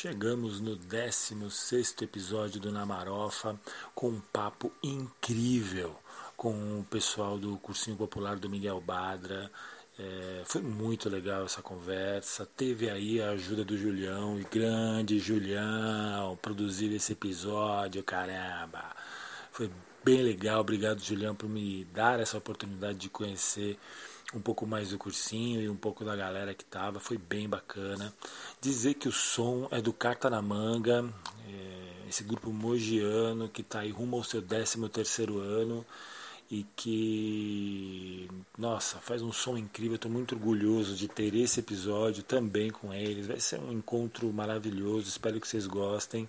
[0.00, 3.60] Chegamos no 16 episódio do Namarofa
[3.94, 5.94] com um papo incrível
[6.38, 9.52] com o pessoal do Cursinho Popular do Miguel Badra.
[9.98, 12.48] É, foi muito legal essa conversa.
[12.56, 18.96] Teve aí a ajuda do Julião, e grande Julião, produzir esse episódio, caramba.
[19.52, 19.70] Foi
[20.02, 20.62] bem legal.
[20.62, 23.78] Obrigado, Julião, por me dar essa oportunidade de conhecer
[24.34, 28.12] um pouco mais do cursinho e um pouco da galera que tava, foi bem bacana.
[28.60, 31.04] Dizer que o som é do Carta na Manga,
[31.48, 35.84] é, esse grupo mogiano que está aí rumo ao seu 13 terceiro ano
[36.50, 38.28] e que,
[38.58, 39.94] nossa, faz um som incrível.
[39.94, 43.28] Estou muito orgulhoso de ter esse episódio também com eles.
[43.28, 45.08] Vai ser um encontro maravilhoso.
[45.08, 46.28] Espero que vocês gostem.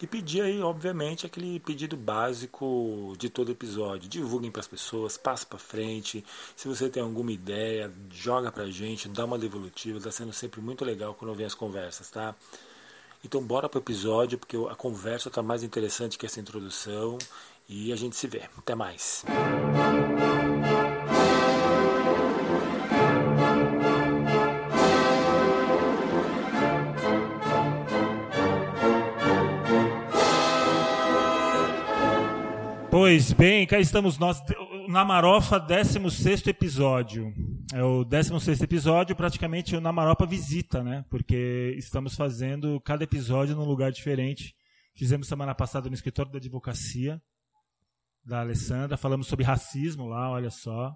[0.00, 4.08] E pedir aí, obviamente, aquele pedido básico de todo episódio.
[4.08, 6.24] Divulguem para as pessoas, passe para frente.
[6.54, 9.96] Se você tem alguma ideia, joga para a gente, dá uma devolutiva.
[9.96, 12.34] Está sendo sempre muito legal quando venho as conversas, tá?
[13.24, 17.16] Então bora para o episódio, porque a conversa está mais interessante que essa introdução.
[17.68, 18.42] E a gente se vê.
[18.56, 19.24] Até mais.
[33.16, 34.42] Pois bem, cá estamos nós,
[34.88, 37.32] na Marofa, 16 episódio.
[37.72, 41.02] É o 16 episódio, praticamente o Namaropa visita, né?
[41.08, 44.54] Porque estamos fazendo cada episódio num lugar diferente.
[44.94, 47.18] Fizemos semana passada no escritório da advocacia
[48.22, 50.94] da Alessandra, falamos sobre racismo lá, olha só.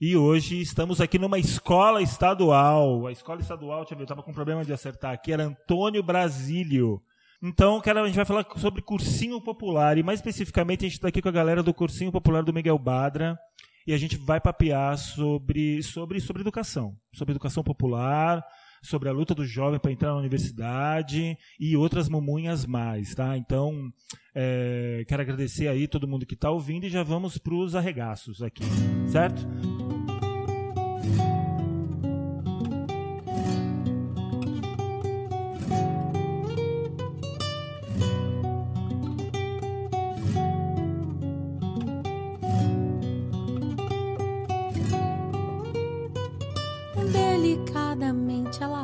[0.00, 3.08] E hoje estamos aqui numa escola estadual.
[3.08, 6.04] A escola estadual, deixa eu ver, eu estava com problema de acertar aqui, era Antônio
[6.04, 7.02] Brasílio.
[7.42, 11.08] Então, quero, a gente vai falar sobre cursinho popular e mais especificamente a gente está
[11.08, 13.38] aqui com a galera do cursinho popular do Miguel Badra
[13.86, 18.44] e a gente vai papear sobre, sobre, sobre educação, sobre educação popular,
[18.82, 23.36] sobre a luta do jovem para entrar na universidade e outras mumunhas mais, tá?
[23.36, 23.88] Então,
[24.34, 28.42] é, quero agradecer aí todo mundo que está ouvindo e já vamos para os arregaços
[28.42, 28.64] aqui,
[29.06, 29.46] certo?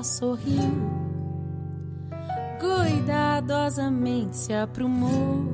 [0.04, 0.70] Sorriu,
[2.60, 5.53] cuidadosamente se aprumou.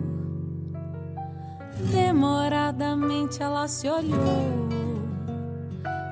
[1.92, 4.68] Demoradamente ela se olhou,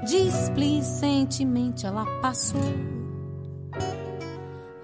[0.06, 2.60] displicentemente ela passou.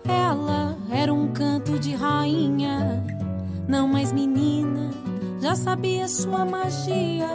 [0.04, 3.02] Ela era um canto de rainha,
[3.66, 4.90] não mais menina,
[5.40, 7.28] já sabia sua magia.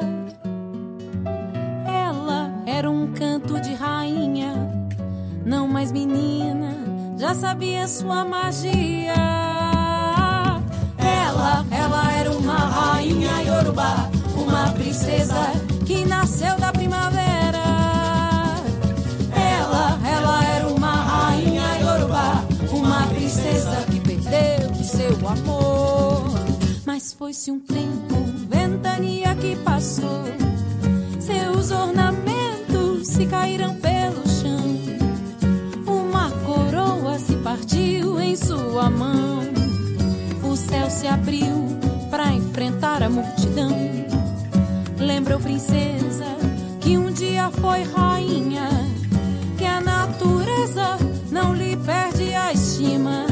[1.88, 4.69] Ela era um canto de rainha
[5.50, 6.78] não mais menina,
[7.18, 9.16] já sabia sua magia.
[10.96, 15.52] Ela, ela era uma rainha Yorubá, uma princesa
[15.88, 17.64] que nasceu da primavera.
[19.34, 26.30] Ela, ela era uma rainha Yorubá, uma princesa que perdeu seu amor.
[26.86, 28.16] Mas foi-se um tempo,
[28.48, 30.26] ventania que passou,
[31.20, 33.78] seus ornamentos se caíram
[38.79, 39.41] sua mão.
[40.41, 41.78] O céu se abriu
[42.09, 43.75] para enfrentar a multidão.
[44.97, 46.25] Lembrou, princesa,
[46.79, 48.69] que um dia foi rainha,
[49.57, 50.97] que a natureza
[51.29, 53.25] não lhe perde a estima.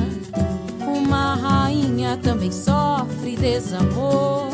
[0.86, 4.50] Uma rainha também sofre desamor.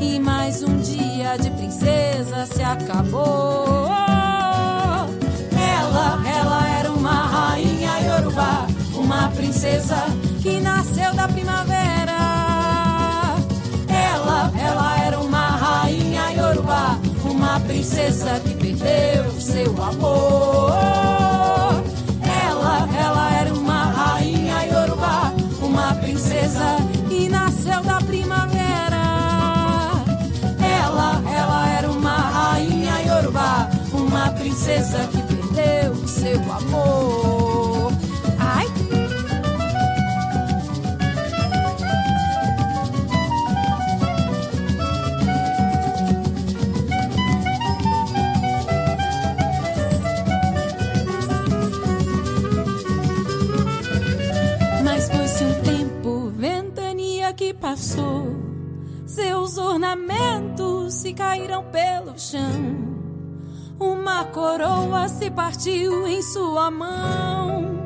[0.00, 3.88] E mais um dia de princesa se acabou.
[5.50, 6.25] Ela,
[9.16, 9.96] uma princesa
[10.42, 12.18] que nasceu da primavera.
[13.88, 20.74] Ela, ela era uma rainha Yorubá, uma princesa que perdeu seu amor.
[22.46, 26.76] Ela, ela era uma rainha Yorubá, uma princesa
[27.08, 29.02] que nasceu da primavera.
[30.60, 37.45] Ela, ela era uma rainha Yorubá, uma princesa que perdeu seu amor.
[65.36, 67.76] Partiu em sua mão.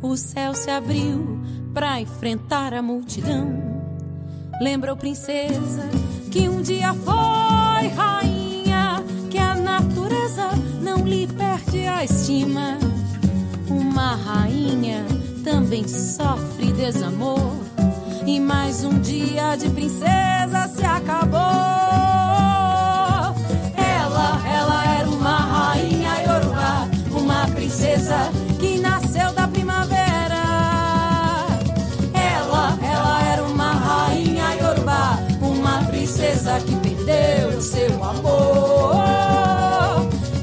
[0.00, 1.38] o céu se abriu
[1.74, 3.46] para enfrentar a multidão.
[4.62, 5.86] Lembrou, princesa,
[6.30, 10.48] que um dia foi rainha, que a natureza
[10.80, 12.78] não lhe perde a estima.
[13.68, 15.04] Uma rainha
[15.44, 17.56] também sofre desamor.
[18.26, 21.85] E mais um dia de princesa se acabou.
[28.06, 28.30] Princesa
[28.60, 30.42] que nasceu da primavera.
[32.14, 38.94] Ela, ela era uma rainha Yorubá, uma princesa que perdeu seu amor.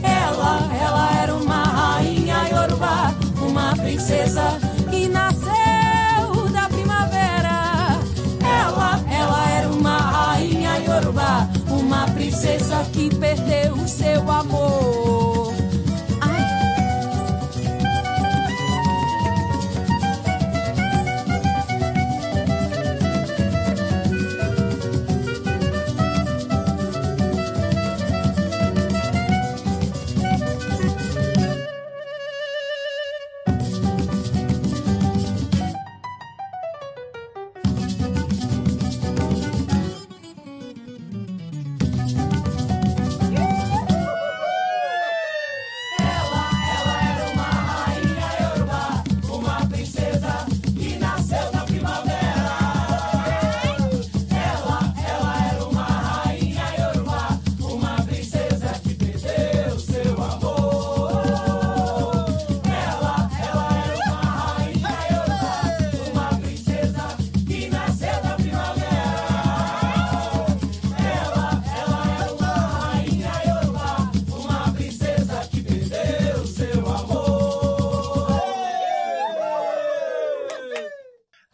[0.03, 4.59] Ela, ela era uma rainha Yorubá, uma princesa
[4.91, 7.97] que nasceu da primavera.
[8.41, 15.32] Ela, ela era uma rainha Yorubá, uma princesa que perdeu seu amor.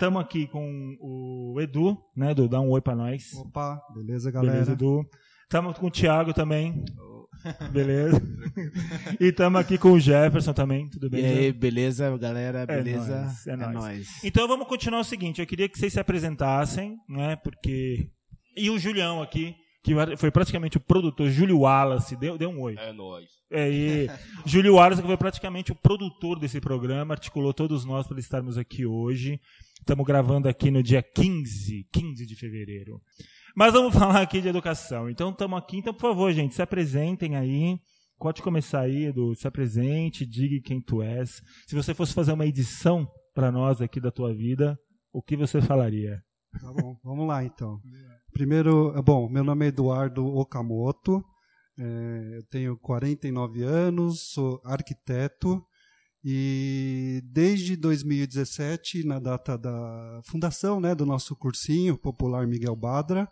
[0.10, 2.32] Estamos aqui com o Edu, né?
[2.32, 3.32] Edu, dá um oi pra nós.
[3.36, 4.54] Opa, beleza, galera?
[4.54, 5.08] Beleza, Edu.
[5.44, 6.84] Estamos com o Thiago também.
[7.72, 8.20] Beleza.
[9.22, 10.90] e estamos aqui com o Jefferson também.
[10.90, 11.22] Tudo bem?
[11.22, 12.66] E aí, beleza, galera?
[12.66, 13.22] Beleza?
[13.22, 13.74] nóis, é nóis.
[13.76, 14.24] nóis.
[14.24, 15.42] Então vamos continuar o seguinte.
[15.42, 17.36] Eu queria que vocês se apresentassem, né?
[17.36, 18.10] Porque.
[18.58, 22.74] E o Julião aqui, que foi praticamente o produtor, Júlio Wallace, deu, deu um oi.
[22.80, 23.30] É nóis.
[23.52, 24.08] É, e
[24.44, 28.88] Júlio Wallace, que foi praticamente o produtor desse programa, articulou todos nós para estarmos aqui
[28.88, 29.40] hoje.
[29.90, 33.02] Estamos gravando aqui no dia 15, 15 de fevereiro.
[33.56, 35.10] Mas vamos falar aqui de educação.
[35.10, 35.78] Então estamos aqui.
[35.78, 37.76] Então, por favor, gente, se apresentem aí.
[38.20, 39.34] Pode começar aí, Edu.
[39.34, 41.42] Se apresente, diga quem tu és.
[41.66, 44.78] Se você fosse fazer uma edição para nós aqui da tua vida,
[45.12, 46.22] o que você falaria?
[46.62, 47.80] Tá bom, vamos lá então.
[48.32, 51.26] Primeiro, é bom, meu nome é Eduardo Okamoto,
[51.80, 55.60] é, eu tenho 49 anos, sou arquiteto
[56.24, 63.28] e desde 2017, na data da fundação né, do nosso cursinho popular Miguel Badra,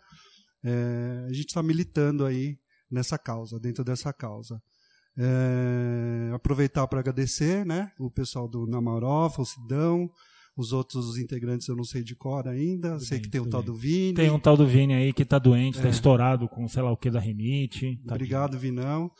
[0.64, 2.56] é, a gente está militando aí
[2.90, 4.60] nessa causa, dentro dessa causa.
[5.16, 10.08] É, aproveitar para agradecer né, o pessoal do Namarofa, o Sidão,
[10.56, 13.44] os outros integrantes eu não sei de cor ainda, Tudo sei bem, que tem o
[13.44, 14.14] tudo tal do Vini.
[14.14, 15.90] Tem um tal do Vini aí que tá doente, tá É.
[15.90, 18.00] estourado com sei lá o que da rinite.
[18.06, 19.10] Tá Obrigado, Vinão.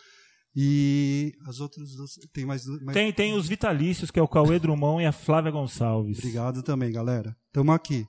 [0.56, 2.14] E as outras duas.
[2.32, 2.82] Tem mais duas.
[2.82, 6.18] mais- Tem, tem os vitalícios, que é o Cauê Drummond e a Flávia Gonçalves.
[6.18, 7.36] Obrigado também, galera.
[7.46, 8.04] Estamos aqui.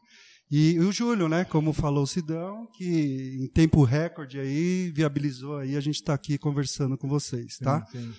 [0.52, 5.76] E o Júlio, né, como falou o Sidão, que em tempo recorde aí viabilizou aí
[5.76, 7.86] a gente está aqui conversando com vocês, tá?
[7.92, 8.14] Sim, sim.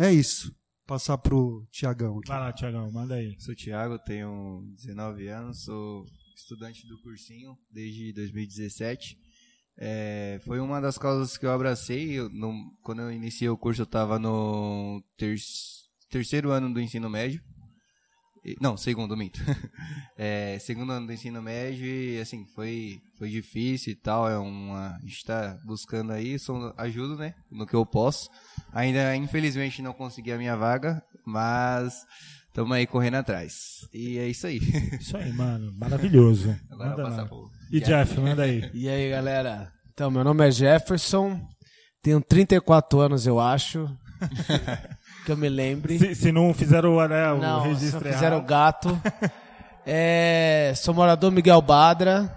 [0.00, 0.52] É, é isso.
[0.84, 2.28] Passar pro Tiagão aqui.
[2.28, 3.36] Vai lá, Tiagão, manda aí.
[3.38, 6.04] Sou o Thiago, tenho 19 anos, sou
[6.36, 9.16] estudante do cursinho desde 2017.
[9.78, 12.12] É, foi uma das causas que eu abracei.
[12.12, 15.36] Eu não- quando eu iniciei o curso, eu estava no ter-
[16.10, 17.40] terceiro ano do ensino médio.
[18.44, 19.40] E- Não, segundo, minto.
[20.16, 24.28] É, segundo ano do ensino médio e, assim, foi, foi difícil e tal.
[24.30, 28.28] É uma, a gente está buscando aí, sou, ajudo, né, no que eu posso.
[28.72, 32.06] Ainda, infelizmente, não consegui a minha vaga, mas
[32.46, 33.88] estamos aí correndo atrás.
[33.92, 34.58] E é isso aí.
[35.00, 35.72] Isso aí, mano.
[35.76, 36.54] Maravilhoso.
[36.70, 37.28] Agora Manda eu vou passar lá.
[37.28, 38.70] pro E Jeff, manda aí.
[38.72, 39.68] E aí, galera?
[39.92, 41.40] Então, meu nome é Jefferson,
[42.00, 43.90] tenho 34 anos, eu acho.
[45.26, 45.98] que eu me lembre.
[45.98, 48.96] Se, se não fizeram o, né, o Não, se registro não fizeram o gato.
[49.84, 52.32] É, sou morador Miguel Badra,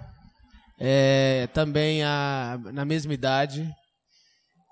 [0.76, 3.70] é, também a, na mesma idade.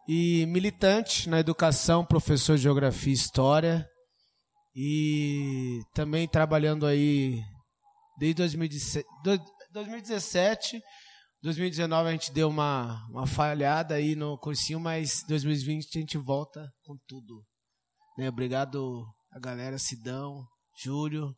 [0.08, 3.86] E militante na educação, professor de geografia e história.
[4.74, 7.40] E também trabalhando aí
[8.18, 9.06] desde 2017.
[9.84, 10.80] Do- 2017
[11.42, 16.68] 2019 a gente deu uma, uma falhada aí no cursinho, mas 2020 a gente volta
[16.84, 17.42] com tudo.
[18.18, 18.28] Né?
[18.28, 20.44] Obrigado a galera, Sidão,
[20.82, 21.32] Júlio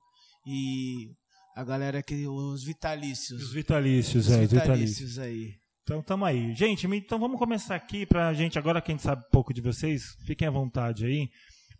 [0.47, 1.11] e
[1.54, 3.42] a galera que os vitalícios.
[3.42, 5.18] Os vitalícios, os é, os vitalícios vitalícios.
[5.18, 5.54] aí.
[5.83, 6.54] Então tamo aí.
[6.54, 10.02] Gente, então vamos começar aqui pra gente, agora que a gente sabe pouco de vocês,
[10.25, 11.28] fiquem à vontade aí,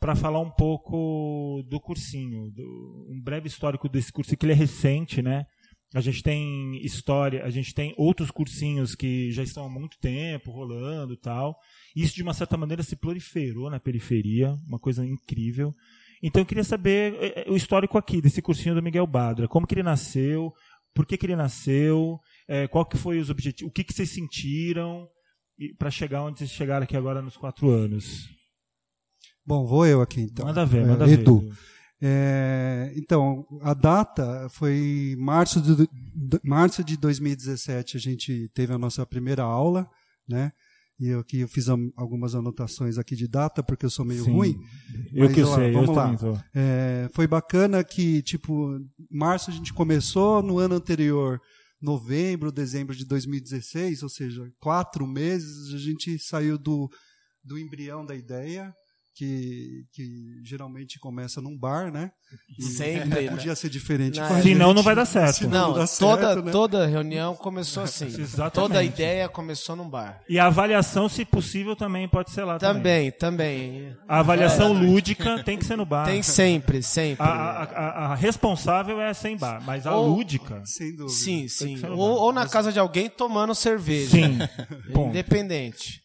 [0.01, 4.57] para falar um pouco do cursinho, do, um breve histórico desse curso, que ele é
[4.57, 5.47] recente, né?
[5.95, 10.51] A gente tem história, a gente tem outros cursinhos que já estão há muito tempo
[10.51, 11.57] rolando e tal.
[11.97, 15.75] Isso, de uma certa maneira, se proliferou na periferia, uma coisa incrível.
[16.23, 19.49] Então, eu queria saber eh, eh, o histórico aqui desse cursinho do Miguel Badra.
[19.49, 20.53] Como que ele nasceu,
[20.95, 22.19] por que, que ele nasceu,
[22.49, 25.09] eh, qual que foi os objetivos, o que, que vocês sentiram
[25.79, 28.29] para chegar onde vocês chegaram aqui agora nos quatro anos.
[29.45, 30.45] Bom, vou eu aqui então.
[30.47, 31.39] Manda ver, É, manda Edu.
[31.41, 31.53] ver.
[32.01, 35.89] É, então, a data foi março de,
[36.45, 39.89] março de 2017, a gente teve a nossa primeira aula,
[40.29, 40.53] né?
[41.01, 44.33] E eu aqui eu fiz algumas anotações aqui de data, porque eu sou meio Sim.
[44.33, 44.61] ruim.
[45.13, 46.03] Eu que ó, sei, eu vamos lá.
[46.03, 46.41] também sou.
[46.53, 51.41] É, foi bacana que, tipo, março a gente começou, no ano anterior,
[51.81, 56.91] novembro, dezembro de 2016, ou seja, quatro meses, a gente saiu do,
[57.45, 58.75] do embrião da ideia,
[59.19, 62.13] que, que geralmente começa num bar, né?
[62.57, 64.21] E Sempre, Não podia ser diferente.
[64.21, 65.39] Não, com a Senão não vai dar certo.
[65.39, 66.53] Senão Não, dá toda, certo, né?
[66.53, 68.05] toda reunião começou assim.
[68.07, 68.53] Exatamente.
[68.55, 70.21] Toda ideia começou num bar.
[70.29, 73.11] E a avaliação, se possível, também pode ser lá também.
[73.11, 73.97] Também, também.
[74.07, 76.05] A avaliação lúdica tem que ser no bar.
[76.05, 77.25] Tem sempre, sempre.
[77.27, 80.63] A, a- a- a responsável é sem bar, mas a Ou- lúdica.
[80.65, 81.09] Sem dúvida.
[81.19, 81.85] Sim, sim.
[81.87, 84.11] Ou, ou na casa de alguém tomando cerveja.
[84.11, 84.39] Sim.
[85.09, 86.03] Independente.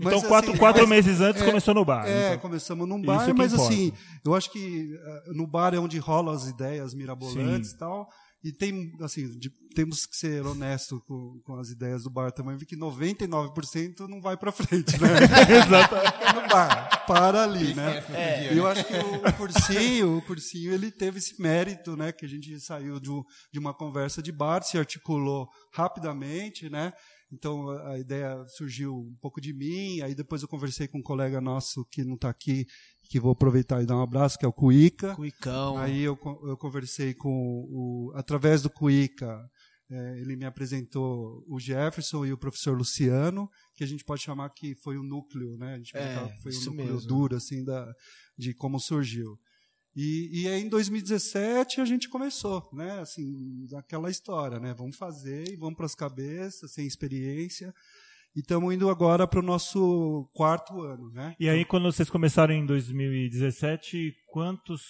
[0.00, 2.06] Então Mas, quatro, assim, quatro mas- meses antes é, começou no bar.
[2.06, 3.72] É, Então, começamos num Isso bar, que mas importa.
[3.74, 3.92] assim,
[4.24, 7.76] eu acho que eh, no bar é onde rolam as ideias mirabolantes Sim.
[7.76, 8.08] e tal.
[8.44, 12.58] E tem, assim, de- temos que ser honestos com, com as ideias do bar também,
[12.58, 15.08] porque 99% não vai pra frente, né?
[15.64, 16.34] Exatamente.
[16.42, 18.02] no bar, para ali, né?
[18.52, 22.10] E eu acho que o, o cursinho, o cursinho, ele teve esse mérito, né?
[22.10, 23.10] Que a gente saiu de,
[23.52, 26.92] de uma conversa de bar, se articulou rapidamente, né?
[27.32, 31.40] Então a ideia surgiu um pouco de mim, aí depois eu conversei com um colega
[31.40, 32.66] nosso que não está aqui,
[33.08, 35.14] que vou aproveitar e dar um abraço, que é o Cuica.
[35.16, 35.78] Cuicão.
[35.78, 37.30] Aí eu, eu conversei com
[37.70, 39.40] o, através do Cuica,
[39.90, 44.50] eh, ele me apresentou o Jefferson e o professor Luciano, que a gente pode chamar
[44.50, 45.74] que foi o núcleo, né?
[45.74, 47.08] A gente É, foi o núcleo mesmo.
[47.08, 47.90] duro assim da
[48.36, 49.38] de como surgiu.
[49.94, 53.00] E, e aí em 2017 a gente começou, né?
[53.00, 54.74] Assim, aquela história, né?
[54.74, 57.74] Vamos fazer e vamos para as cabeças, sem experiência.
[58.34, 61.36] E estamos indo agora para o nosso quarto ano, né?
[61.38, 64.82] E aí, quando vocês começaram em 2017, quantos,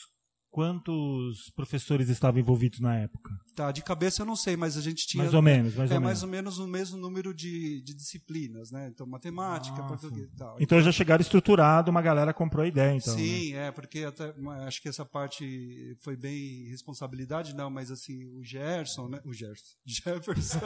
[0.48, 3.30] quantos professores estavam envolvidos na época?
[3.54, 5.94] Tá, de cabeça eu não sei, mas a gente tinha Mais ou menos, mais é
[5.94, 6.22] ou mais menos.
[6.22, 8.88] ou menos o mesmo número de, de disciplinas, né?
[8.92, 9.88] Então, matemática, Nossa.
[9.88, 10.56] português e tal.
[10.58, 13.14] Então já chegaram estruturado, uma galera comprou a ideia, então.
[13.14, 13.20] né?
[13.20, 14.32] Sim, é, porque até,
[14.66, 19.20] acho que essa parte foi bem responsabilidade, não, mas assim, o Gerson, né?
[19.24, 19.76] O Gerson.
[19.84, 20.60] Jefferson.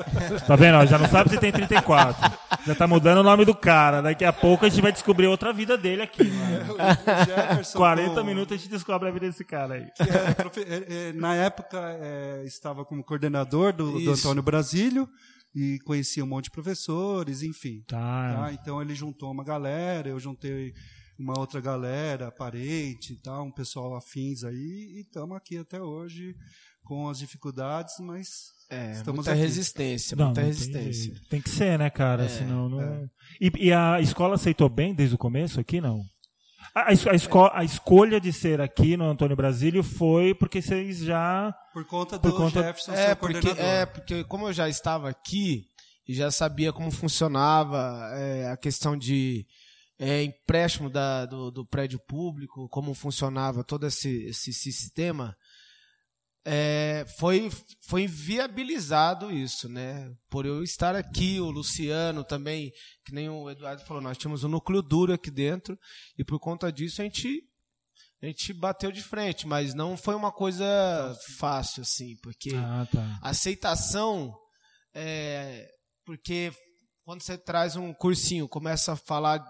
[0.46, 0.76] Tá vendo?
[0.76, 2.38] ó, Já não sabe se tem 34.
[2.66, 4.00] Já tá mudando o nome do cara.
[4.00, 6.24] Daqui a pouco a gente vai descobrir outra vida dele aqui.
[6.24, 6.74] mano.
[6.74, 9.86] o Jefferson 40 com- minutos a gente descobre a vida desse cara aí.
[9.98, 12.42] é é, é, na época é,
[12.76, 14.10] estava como coordenador do, do.
[14.12, 15.08] Antônio Brasílio
[15.54, 17.82] e conhecia um monte de professores, enfim.
[17.86, 17.96] Tá.
[18.34, 18.52] tá?
[18.52, 20.72] Então ele juntou uma galera, eu juntei
[21.18, 26.34] uma outra galera, parente e tal, um pessoal afins aí, e estamos aqui até hoje
[26.84, 28.28] com as dificuldades, mas
[28.70, 29.40] É, estamos muita aqui.
[29.40, 31.12] resistência, Não, muita não tem resistência.
[31.14, 31.28] jeito.
[31.28, 32.24] Tem que ser, né, cara?
[32.26, 32.80] É, Senão não.
[32.82, 33.06] é.
[33.40, 36.04] E, e a escola aceitou bem desde o começo aqui, não?
[36.78, 40.60] A, a, es- a esco- a escolha de ser aqui no Antônio Brasílio foi porque
[40.60, 41.50] vocês já.
[41.72, 43.64] Por conta Por do conta- Jefferson É ser porque, coordenador.
[43.64, 45.64] é, porque como eu já estava aqui
[46.06, 49.46] e já sabia como funcionava é, a questão de
[49.98, 55.34] é, empréstimo da, do, do prédio público, como funcionava todo esse, esse sistema,
[56.48, 57.50] é, foi,
[57.88, 60.08] foi viabilizado isso, né?
[60.30, 62.70] Por eu estar aqui, o Luciano também,
[63.04, 65.76] que nem o Eduardo falou, nós tínhamos um núcleo duro aqui dentro
[66.16, 67.42] e por conta disso a gente
[68.22, 70.64] a gente bateu de frente, mas não foi uma coisa
[71.38, 73.18] fácil assim, porque Ah, tá.
[73.20, 74.32] a aceitação
[74.94, 75.68] é
[76.04, 76.52] porque
[77.04, 79.44] quando você traz um cursinho, começa a falar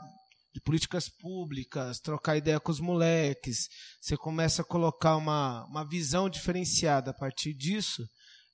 [0.57, 3.69] de políticas públicas, trocar ideia com os moleques,
[4.01, 8.03] você começa a colocar uma, uma visão diferenciada a partir disso,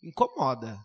[0.02, 0.76] incomoda.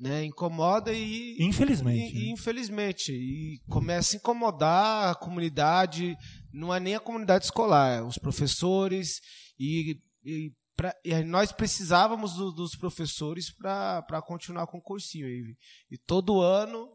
[0.00, 0.24] Né?
[0.24, 1.36] Incomoda e.
[1.40, 2.32] Infelizmente, E, e né?
[2.32, 3.12] infelizmente.
[3.12, 6.16] E começa a incomodar a comunidade,
[6.52, 9.20] não é nem a comunidade escolar, é os professores
[9.58, 15.28] e, e pra- e nós precisávamos do- dos professores para continuar com o cursinho.
[15.28, 15.54] E,
[15.92, 16.88] e todo ano,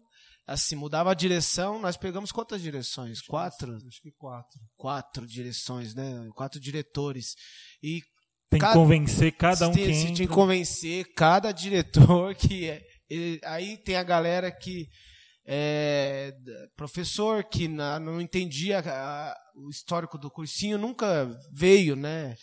[0.52, 1.80] assim, mudava a direção.
[1.80, 3.22] Nós pegamos quantas direções?
[3.22, 3.76] Quatro?
[3.88, 4.60] Acho que quatro.
[4.78, 6.28] Quatro direções, né?
[6.36, 7.36] Quatro diretores.
[7.82, 8.02] E
[8.52, 10.16] Tem que Cada- convencer cada um que tem, você entra.
[10.18, 14.88] tem que convencer cada diretor que é, ele- aí tem a galera que
[15.46, 16.34] é
[16.76, 22.36] professor que na- não entendia a- o histórico do cursinho nunca veio né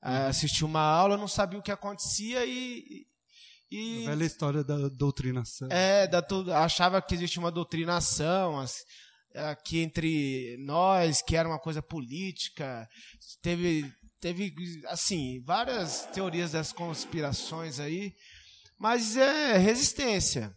[0.00, 3.04] assistir uma aula não sabia o que acontecia e,
[3.74, 5.68] e A velha história da doutrinação.
[5.70, 6.22] é, da
[6.56, 8.84] achava que existia uma doutrinação as-
[9.34, 12.86] aqui entre nós, que era uma coisa política.
[13.42, 14.52] Teve, teve
[14.88, 18.12] assim, várias teorias das conspirações aí,
[18.78, 20.54] mas é resistência.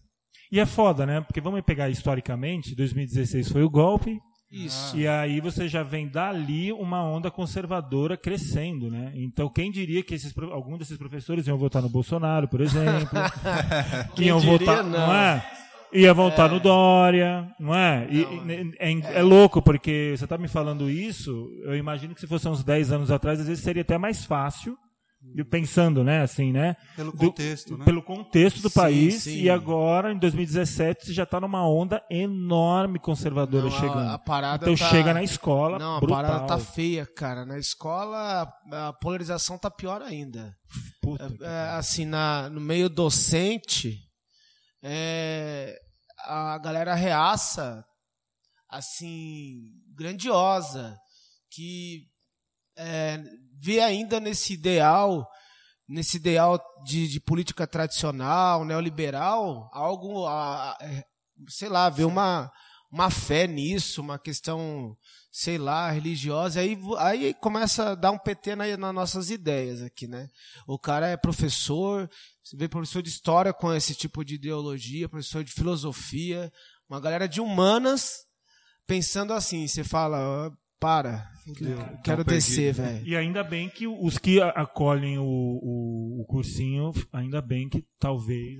[0.52, 1.22] E é foda, né?
[1.22, 4.18] Porque vamos pegar historicamente, 2016 foi o golpe,
[4.56, 4.96] Isso.
[4.98, 9.12] e aí você já vem dali uma onda conservadora crescendo, né?
[9.16, 13.10] Então quem diria que esses, algum desses professores iam votar no Bolsonaro, por exemplo,
[14.16, 15.14] que Quem iam diria, votar, não.
[15.14, 15.46] é?
[15.94, 18.06] Ia votar no Dória, não é?
[18.10, 22.28] E- e- é, é louco, porque você tá me falando isso, eu imagino que se
[22.28, 24.78] fosse uns 10 anos atrás, às vezes seria até mais fácil,
[25.50, 26.76] pensando, né, assim, né?
[26.96, 27.84] Pelo do- contexto, né?
[27.86, 29.42] Pelo contexto do Sim, país, sim.
[29.42, 34.10] e agora, em 2017, você já está numa onda enorme conservadora Não, a- chegando.
[34.12, 36.22] a parada então tá- chega na escola, Não, a brutal.
[36.24, 37.46] parada tá feia, cara.
[37.46, 38.18] Na escola,
[38.72, 40.56] a a polarização tá pior ainda.
[41.02, 44.00] Puta que É, assim, na, no meio docente,
[44.84, 45.78] é,
[46.26, 47.84] a galera reaça,
[48.70, 50.98] assim, grandiosa,
[51.52, 52.04] que
[52.78, 53.22] é,
[53.66, 55.28] vê ainda nesse ideal,
[55.90, 61.04] nesse ideal de, de política tradicional, neoliberal, algo, a- a- é,
[61.48, 62.52] sei lá, vê uma,
[62.92, 64.96] uma fé nisso, uma questão,
[65.32, 70.06] sei lá, religiosa, aí, aí começa a dar um PT na, nas nossas ideias aqui,
[70.08, 70.28] né?
[70.68, 72.08] O cara é professor,
[72.44, 76.52] você vê professor de história com esse tipo de ideologia, professor de filosofia,
[76.88, 78.20] uma galera de humanas
[78.86, 80.52] pensando assim, você fala, "Ah,
[80.86, 81.80] para, Fudeu.
[81.80, 82.84] eu quero descer, perdido.
[82.84, 83.08] velho.
[83.08, 88.60] E ainda bem que os que acolhem o, o, o cursinho, ainda bem que talvez,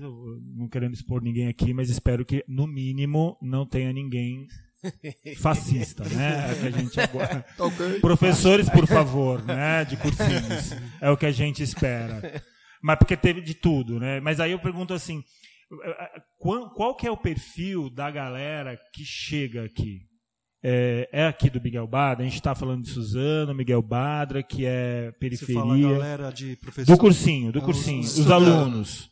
[0.56, 4.48] não querendo expor ninguém aqui, mas espero que no mínimo não tenha ninguém
[5.38, 6.48] fascista, né?
[6.48, 7.46] É o que a gente agora.
[8.02, 9.84] Professores, por favor, né?
[9.84, 10.72] De cursinhos.
[11.00, 12.42] É o que a gente espera.
[12.82, 14.18] Mas porque teve de tudo, né?
[14.18, 15.22] Mas aí eu pergunto assim,
[16.40, 20.00] qual, qual que é o perfil da galera que chega aqui?
[20.62, 24.64] É, é aqui do Miguel Badra, a gente está falando de Suzano, Miguel Badra, que
[24.64, 25.92] é Você fala periferia.
[25.92, 26.92] galera de professor.
[26.92, 29.08] Do cursinho, do Ah, cursinho, os os, alunos.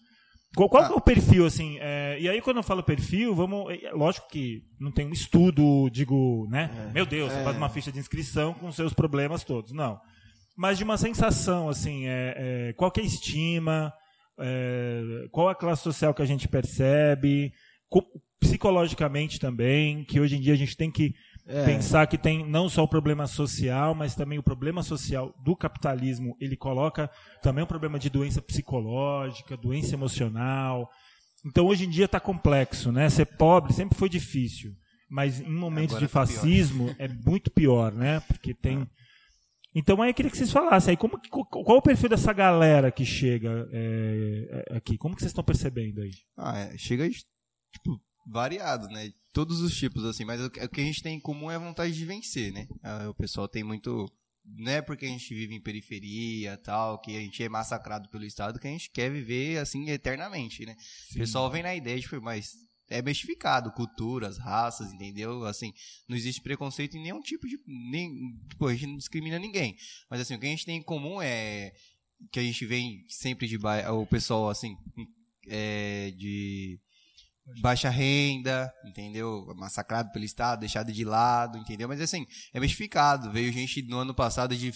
[0.57, 1.79] Qual, qual que é o perfil, assim?
[1.81, 3.73] é, e aí, quando eu falo perfil, vamos.
[3.73, 6.91] é, Lógico que não tem um estudo, digo, né?
[6.95, 9.73] Meu Deus, você faz uma ficha de inscrição com seus problemas todos.
[9.73, 9.99] Não.
[10.57, 12.35] Mas de uma sensação, assim, é,
[12.69, 13.93] é, qual que é a estima,
[14.41, 17.53] é, qual a classe social que a gente percebe,
[17.89, 18.07] co-
[18.39, 21.13] psicologicamente também, que hoje em dia a gente tem que
[21.65, 26.37] pensar que tem não só o problema social, mas também o problema social do capitalismo.
[26.41, 27.11] Ele coloca
[27.43, 30.91] também um problema de doença psicológica, doença emocional.
[31.45, 33.11] Então hoje em dia está complexo, né?
[33.11, 34.73] Ser pobre sempre foi difícil,
[35.11, 38.21] mas em momentos Agora de tá fascismo é muito pior, né?
[38.21, 38.89] Porque tem
[39.75, 43.05] então aí eu queria que vocês falassem aí, como, qual o perfil dessa galera que
[43.05, 44.97] chega é, é, aqui?
[44.97, 46.13] Como que vocês estão percebendo aí?
[46.37, 49.11] Ah, é, chega, tipo, variado, né?
[49.35, 51.93] Todos os tipos, assim, mas o que a gente tem em comum é a vontade
[51.93, 52.69] de vencer, né?
[52.85, 54.09] Ah, O pessoal tem muito.
[54.45, 58.25] Não é porque a gente vive em periferia tal, que a gente é massacrado pelo
[58.25, 60.77] Estado, que a gente quer viver assim eternamente, né?
[61.11, 62.55] O pessoal vem na ideia de, tipo, mas
[62.89, 65.45] é mistificado, culturas, raças, entendeu?
[65.47, 65.73] Assim,
[66.09, 67.59] não existe preconceito em nenhum tipo de.
[67.67, 69.77] Nem, tipo, a gente não discrimina ninguém.
[70.09, 71.73] Mas assim, o que a gente tem em comum é
[72.31, 73.91] que a gente vem sempre de ba...
[73.93, 74.77] o pessoal assim
[75.49, 76.79] é, de
[77.61, 79.53] baixa renda, entendeu?
[79.57, 81.89] Massacrado pelo Estado, deixado de lado, entendeu?
[81.89, 83.31] Mas assim, é mistificado.
[83.31, 84.73] Veio gente no ano passado de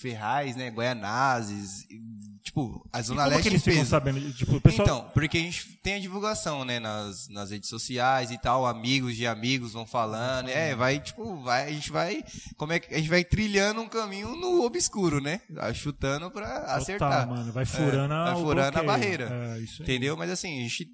[0.00, 0.70] Ferraz, né?
[0.70, 1.98] Goianazes, e,
[2.42, 4.32] tipo, a Zona como Leste que eles ficam sabendo?
[4.34, 8.36] Tipo, pessoal, Então, porque a gente tem a divulgação, né, nas, nas redes sociais e
[8.36, 12.22] tal, amigos de amigos vão falando, é, vai, tipo, vai, a gente vai,
[12.58, 15.40] como é que, a gente vai trilhando um caminho no obscuro, né,
[15.72, 17.26] chutando pra Total, acertar.
[17.26, 19.28] mano, vai furando, É, vai furando a barreira.
[19.30, 19.82] É.
[19.82, 20.18] Entendeu?
[20.18, 20.86] Mas assim, a gente,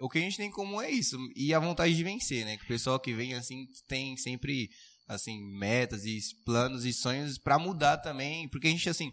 [0.00, 1.16] o que a gente tem em comum é isso.
[1.34, 2.56] E a vontade de vencer, né?
[2.56, 4.68] Que o pessoal que vem assim tem sempre
[5.06, 9.10] assim metas e planos e sonhos pra mudar também, porque a gente assim,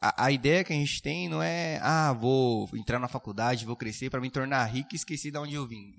[0.00, 3.76] a, a ideia que a gente tem não é, ah, vou entrar na faculdade, vou
[3.76, 5.92] crescer pra me tornar rico e esquecer de onde eu vim.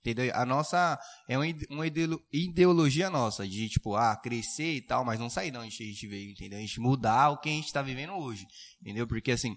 [0.00, 0.30] Entendeu?
[0.36, 0.96] A nossa
[1.28, 5.28] é uma ide- uma ideolo- ideologia nossa de tipo, ah, crescer e tal, mas não
[5.28, 6.58] sair de onde a gente veio, entendeu?
[6.58, 8.46] A gente mudar o que a gente tá vivendo hoje.
[8.80, 9.04] Entendeu?
[9.08, 9.56] Porque assim,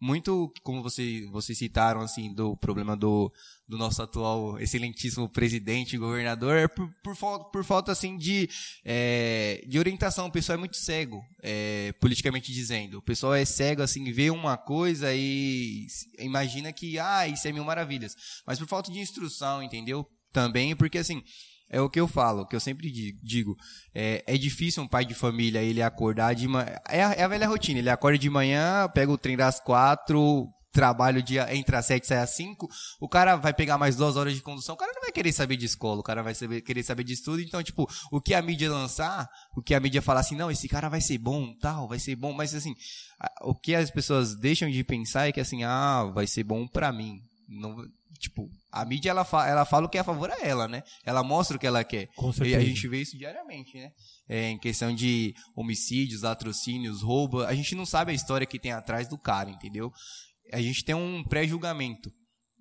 [0.00, 3.32] muito, como você, vocês citaram, assim, do problema do,
[3.66, 8.48] do nosso atual excelentíssimo presidente e governador, é por, por, falta, por falta, assim, de,
[8.84, 10.26] é, de orientação.
[10.26, 12.98] O pessoal é muito cego, é, politicamente dizendo.
[12.98, 15.86] O pessoal é cego, assim, vê uma coisa e
[16.18, 18.14] imagina que, ah, isso é mil maravilhas.
[18.46, 20.06] Mas por falta de instrução, entendeu?
[20.32, 21.22] Também, porque, assim,
[21.70, 22.90] é o que eu falo, que eu sempre
[23.22, 23.56] digo.
[23.94, 26.76] É, é difícil um pai de família ele acordar de manhã.
[26.88, 27.78] É, a, é a velha rotina.
[27.78, 32.06] Ele acorda de manhã, pega o trem das quatro, trabalho dia entre as sete e
[32.06, 32.68] sai às cinco.
[33.00, 34.74] O cara vai pegar mais duas horas de condução.
[34.74, 37.12] O cara não vai querer saber de escola, o cara vai saber, querer saber de
[37.12, 37.42] estudo.
[37.42, 40.68] Então, tipo, o que a mídia lançar, o que a mídia falar assim, não, esse
[40.68, 42.32] cara vai ser bom, tal, vai ser bom.
[42.32, 42.74] Mas assim,
[43.42, 46.92] o que as pessoas deixam de pensar é que assim, ah, vai ser bom pra
[46.92, 47.20] mim.
[47.48, 47.76] Não,
[48.18, 50.82] tipo, a mídia ela, fa ela fala o que é a favor a ela, né?
[51.04, 52.08] Ela mostra o que ela quer.
[52.16, 52.56] Com certeza.
[52.56, 53.90] E a gente vê isso diariamente, né?
[54.28, 58.72] É, em questão de homicídios, latrocínios, roubo, a gente não sabe a história que tem
[58.72, 59.90] atrás do cara, entendeu?
[60.52, 62.10] A gente tem um pré-julgamento.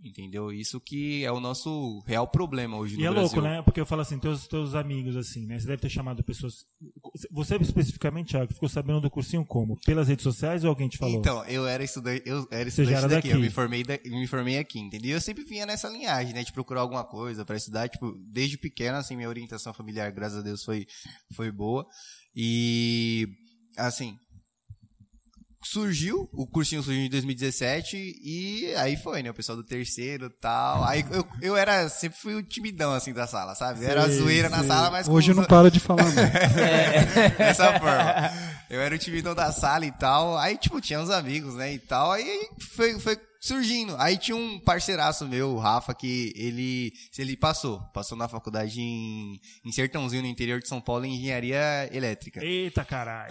[0.04, 0.52] Entendeu?
[0.52, 3.22] Isso que é o nosso real problema hoje e no é Brasil.
[3.24, 3.62] louco, né?
[3.64, 5.58] Porque eu falo assim, teus, teus amigos, assim, né?
[5.60, 6.64] Você deve ter chamado pessoas.
[7.32, 9.76] Você especificamente, Thiago, ficou sabendo do cursinho como?
[9.86, 11.20] Pelas redes sociais ou alguém te falou?
[11.20, 13.40] Então, eu era estudante, eu era Você já estudante era daqui, daqui.
[13.40, 15.12] eu me formei, da, me formei aqui, entendeu?
[15.14, 16.44] Eu sempre vinha nessa linhagem, né?
[16.44, 20.42] De procurar alguma coisa para estudar, tipo, desde pequeno, assim, minha orientação familiar, graças a
[20.42, 20.86] Deus, foi,
[21.34, 21.88] foi boa.
[22.36, 23.28] E,
[23.76, 24.16] assim,
[25.72, 29.30] surgiu, o cursinho surgiu em 2017 e aí foi, né?
[29.30, 30.84] O pessoal do terceiro e tal.
[30.84, 33.84] Aí eu, eu era, sempre fui o timidão, assim, da sala, sabe?
[33.84, 36.14] Eu era a Sei, zoeira na sala, mas Hoje com não para de falar, não.
[37.38, 38.32] dessa forma.
[38.70, 40.38] Eu era o timidão da sala e tal.
[40.38, 42.12] Aí, tipo, tinha uns amigos, né, e tal.
[42.12, 43.96] Aí foi, foi surgindo.
[43.98, 47.80] Aí tinha um parceiraço meu, o Rafa, que ele, ele passou.
[47.94, 52.44] Passou na faculdade em, em Sertãozinho, no interior de São Paulo, em Engenharia Elétrica.
[52.44, 53.30] Eita caralho.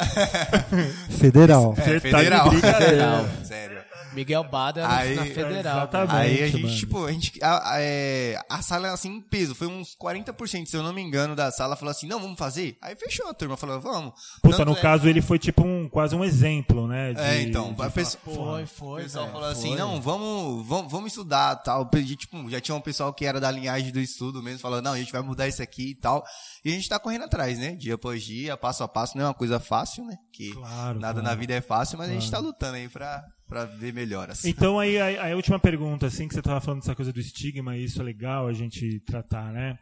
[1.19, 1.75] Federal.
[1.77, 2.51] É, tá de federal.
[2.51, 3.45] brincadeira.
[3.45, 3.85] Sério.
[4.13, 5.89] Miguel Bada Aí- na Federal.
[6.09, 6.77] Aí a gente, mano.
[6.77, 7.39] tipo, a gente.
[7.43, 11.03] A, a- é, a sala, assim, em peso, foi uns 40%, se eu não me
[11.03, 12.79] engano, da sala falou assim: não, vamos fazer.
[12.81, 14.13] Aí fechou a turma, falou, vamos.
[14.43, 17.13] Puta, Tanto no é- caso ele foi tipo um, quase um exemplo, né?
[17.13, 19.01] de- É, então, de a pessoa- Foi, foi.
[19.01, 19.77] O pessoal velho, falou assim, foi.
[19.79, 21.89] não, vamos, vamos, vamos estudar, tal.
[21.91, 24.99] Tipo, já tinha um pessoal que era da linhagem do estudo mesmo, falando, não, a
[24.99, 26.25] gente vai mudar isso aqui e tal.
[26.65, 27.75] E a gente tá correndo atrás, né?
[27.75, 30.17] Dia após dia, passo a passo, não é uma coisa fácil, né?
[30.33, 31.23] Que Claro, nada claro.
[31.29, 34.45] na vida é fácil, mas a gente tá lutando aí pra, pra ver melhoras.
[34.45, 37.77] Então aí a, a última pergunta, assim, que você tava falando dessa coisa do estigma,
[37.77, 39.77] e isso é legal a gente tratar, né?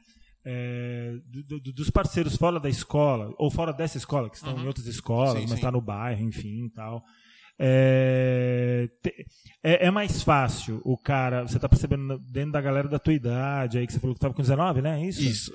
[0.47, 1.15] É,
[1.49, 4.87] do- do- dos parceiros fora da escola, ou fora dessa escola, que estão em outras
[4.87, 7.03] escolas, Sim, mas está no bairro, enfim e tal.
[7.59, 8.89] É,
[9.63, 13.79] é, é mais fácil o cara, você tá percebendo dentro da galera da tua idade,
[13.79, 15.05] aí que você falou que tava com 19, né?
[15.07, 15.23] Isso?
[15.23, 15.53] Isso.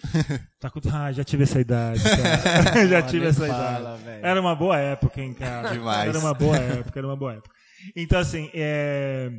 [0.60, 2.88] Tá com, ah, já tive essa idade, cara.
[2.88, 4.04] já tive essa fala, idade.
[4.04, 4.26] velho.
[4.26, 5.70] Era uma boa época, hein, cara?
[5.70, 6.10] Demais.
[6.10, 7.56] Era uma boa época, era uma boa época.
[7.96, 9.32] Então, assim, é,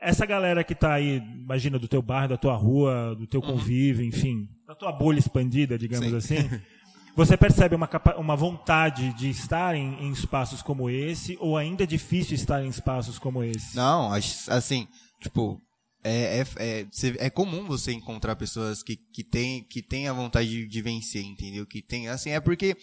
[0.00, 4.04] essa galera que tá aí, imagina, do teu bairro, da tua rua, do teu convívio,
[4.04, 6.38] enfim, da tua bolha expandida, digamos Sim.
[6.38, 6.60] assim,
[7.16, 11.86] você percebe uma, uma vontade de estar em, em espaços como esse, ou ainda é
[11.86, 13.74] difícil estar em espaços como esse?
[13.74, 14.86] Não, assim,
[15.20, 15.58] tipo,
[16.04, 16.86] é, é, é,
[17.18, 21.24] é comum você encontrar pessoas que, que têm que tem a vontade de, de vencer,
[21.24, 21.64] entendeu?
[21.66, 22.76] Que tem, assim, é porque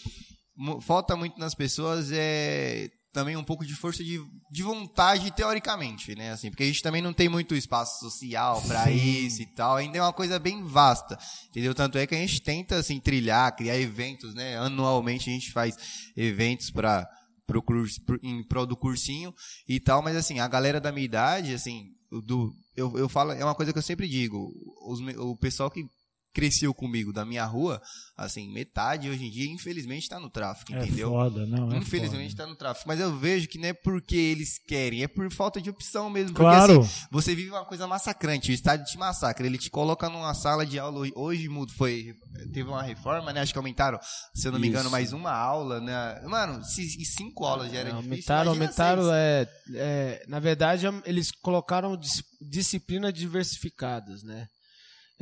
[0.81, 4.19] falta muito nas pessoas é também um pouco de força de,
[4.51, 6.31] de vontade teoricamente, né?
[6.31, 9.97] Assim, porque a gente também não tem muito espaço social pra isso e tal, ainda
[9.99, 11.17] é uma coisa bem vasta,
[11.49, 11.73] entendeu?
[11.75, 14.57] Tanto é que a gente tenta assim trilhar, criar eventos, né?
[14.57, 15.77] Anualmente a gente faz
[16.17, 17.07] eventos para
[17.45, 19.33] pro curso, pro- em prol do cursinho
[19.67, 21.89] e tal, mas assim, a galera da minha idade, assim,
[22.25, 24.51] do eu, eu falo, é uma coisa que eu sempre digo,
[24.87, 25.85] os o pessoal que
[26.33, 27.81] cresceu comigo da minha rua,
[28.17, 31.09] assim, metade hoje em dia, infelizmente, tá no tráfico, É entendeu?
[31.09, 32.43] foda, não, é Infelizmente foda.
[32.43, 32.87] tá no tráfico.
[32.87, 36.35] Mas eu vejo que não é porque eles querem, é por falta de opção mesmo.
[36.35, 36.73] Claro.
[36.73, 39.45] Porque assim, você vive uma coisa massacrante, o estádio te massacra.
[39.45, 41.07] Ele te coloca numa sala de aula.
[41.15, 42.15] hoje- mudo, foi.
[42.51, 43.41] Teve uma reforma, né?
[43.41, 43.99] Acho que aumentaram,
[44.33, 46.21] se eu não me engano, mais uma aula, né?
[46.27, 48.33] Mano, se, cinco aulas já era Não, difícil.
[48.33, 54.47] aumentaram, aumentaram, é, é, na verdade, eles colocaram dis- disciplinas diversificadas, né?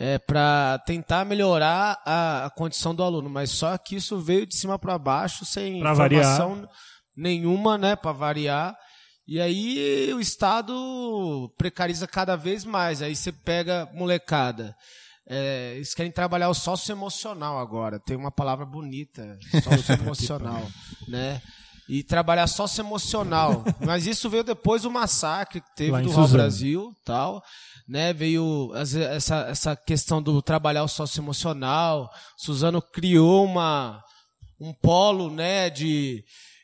[0.04, 4.56] É, para tentar melhorar a, a condição do aluno, mas só que isso veio de
[4.56, 6.68] cima para baixo, sem Pra informação
[7.16, 8.76] nenhuma, né, para variar.
[9.28, 13.04] E aí o Estado precariza cada vez mais.
[13.04, 14.76] Aí você pega molecada.
[15.30, 18.00] É, eles querem trabalhar o socioemocional agora.
[18.00, 20.68] Tem uma palavra bonita, socioemocional,
[21.08, 21.40] né?
[21.90, 23.64] E trabalhar socioemocional.
[23.86, 26.28] Mas isso veio depois do massacre que teve Lá do Raul.
[26.28, 27.44] Brasil, tal,
[27.88, 28.14] né?
[28.14, 32.10] Veio essa, essa questão do trabalhar o socioemocional.
[32.38, 34.04] Suzano criou uma
[34.60, 36.24] um polo, né, de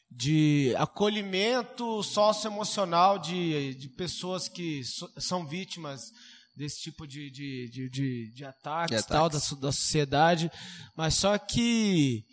[0.09, 6.11] de acolhimento socioemocional de, de pessoas que so, são vítimas
[6.55, 9.05] desse tipo de, de, de, de, de ataques, De ataques.
[9.05, 10.51] tal da, da sociedade,
[10.95, 12.23] mas só que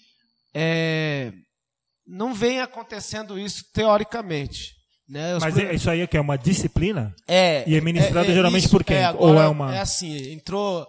[0.55, 1.31] é,
[2.07, 4.73] não vem acontecendo isso teoricamente.
[5.09, 5.37] Né?
[5.37, 7.15] Os Mas é- isso aí é que é uma disciplina?
[7.29, 9.05] é, E é ministrado geralmente por quem?
[9.05, 10.87] agora Ou é uma- É assim, entrou.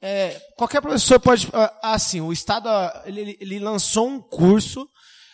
[0.00, 1.48] é, qualquer professor pode.
[1.52, 4.88] ah, Assim, o Estado ah, ele, ele- ele lançou um curso,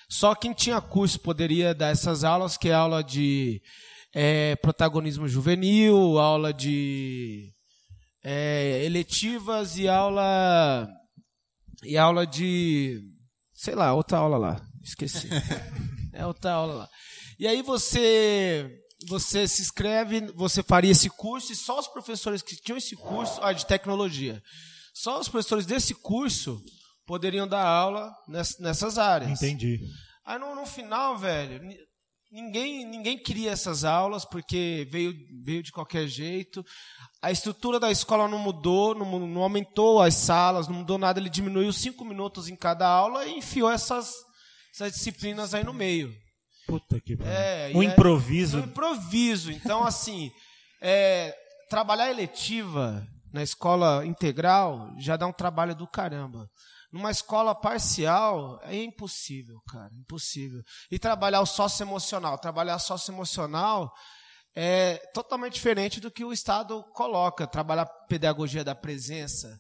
[0.09, 3.61] só quem tinha curso poderia dar essas aulas, que é aula de
[4.15, 7.53] é, protagonismo juvenil, aula de
[8.25, 10.89] é, eletivas e aula.
[11.85, 12.99] E aula de.
[13.55, 14.61] Sei lá, outra aula lá.
[14.87, 15.29] Esqueci.
[16.13, 16.89] é outra aula lá.
[17.39, 18.71] E aí você
[19.09, 23.39] você se inscreve, você faria esse curso e só os professores que tinham esse curso,
[23.43, 24.43] ah, de tecnologia,
[24.95, 26.59] só os professores desse curso
[27.07, 29.43] poderiam dar aula ness- nessas áreas.
[29.43, 29.79] Entendi.
[30.25, 31.77] Aí no, no final, velho, ni-
[32.33, 35.13] ninguém, ninguém queria essas aulas porque veio,
[35.45, 36.65] veio de qualquer jeito.
[37.23, 41.21] A estrutura da escola não mudou, não, não aumentou as salas, não mudou nada.
[41.21, 44.11] Ele diminuiu cinco minutos em cada aula e enfiou essas,
[44.77, 46.15] essas disciplinas aí no meio.
[46.67, 47.33] Puta que pariu.
[47.33, 48.59] É, Um é- improviso.
[48.59, 49.51] Um improviso.
[49.51, 50.31] Então, assim,
[50.83, 51.35] é,
[51.71, 56.47] trabalhar eletiva na escola integral já dá um trabalho do caramba.
[56.93, 60.63] Numa escola parcial é impossível, cara, impossível.
[60.91, 63.91] E trabalhar o socioemocional, trabalhar socioemocional
[64.55, 67.47] é totalmente diferente do que o Estado coloca.
[67.47, 69.59] Trabalhar pedagogia da presença.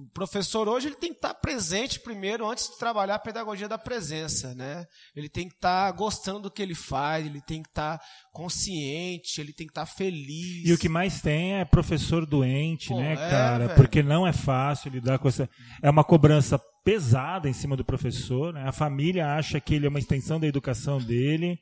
[0.00, 3.76] O professor hoje ele tem que estar presente primeiro antes de trabalhar a pedagogia da
[3.76, 4.86] presença, né?
[5.16, 8.00] Ele tem que estar gostando do que ele faz, ele tem que estar
[8.32, 10.66] consciente, ele tem que estar feliz.
[10.68, 13.66] E o que mais tem é professor doente, Pô, né, é, cara?
[13.66, 13.76] velho.
[13.76, 15.48] Porque não é fácil lidar com essa.
[15.82, 18.64] É uma cobrança pesada em cima do professor, né?
[18.66, 21.58] A família acha que ele é uma extensão da educação dele.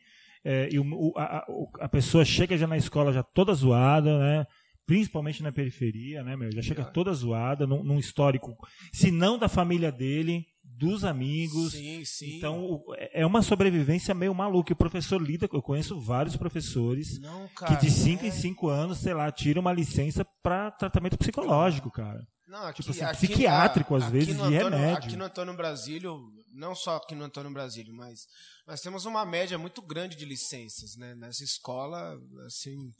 [0.48, 1.44] é, e o- a,
[1.80, 4.46] a pessoa chega já na escola já toda zoada, né?
[4.86, 6.52] Principalmente na periferia, né, meu?
[6.52, 8.56] Já chega toda zoada, num, num histórico,
[8.92, 11.72] se não da família dele, dos amigos.
[11.72, 12.36] Sim, sim.
[12.36, 14.70] Então, o- é uma sobrevivência meio maluca.
[14.72, 18.30] E o professor lida, eu conheço vários professores não, cara, que de 5 é- em
[18.30, 22.20] 5 anos, sei lá, tira uma licença para tratamento psicológico, cara.
[22.46, 24.96] Não, aqui, Tipo assim, aqui- psiquiátrico, às aqui vezes, Antônio, remédio.
[25.08, 26.20] Aqui no Antônio Brasílio,
[26.54, 28.20] não só aqui no Antônio Brasílio, mas
[28.66, 31.14] nós temos uma média muito grande de licenças, né?
[31.16, 32.92] Nessa escola, assim,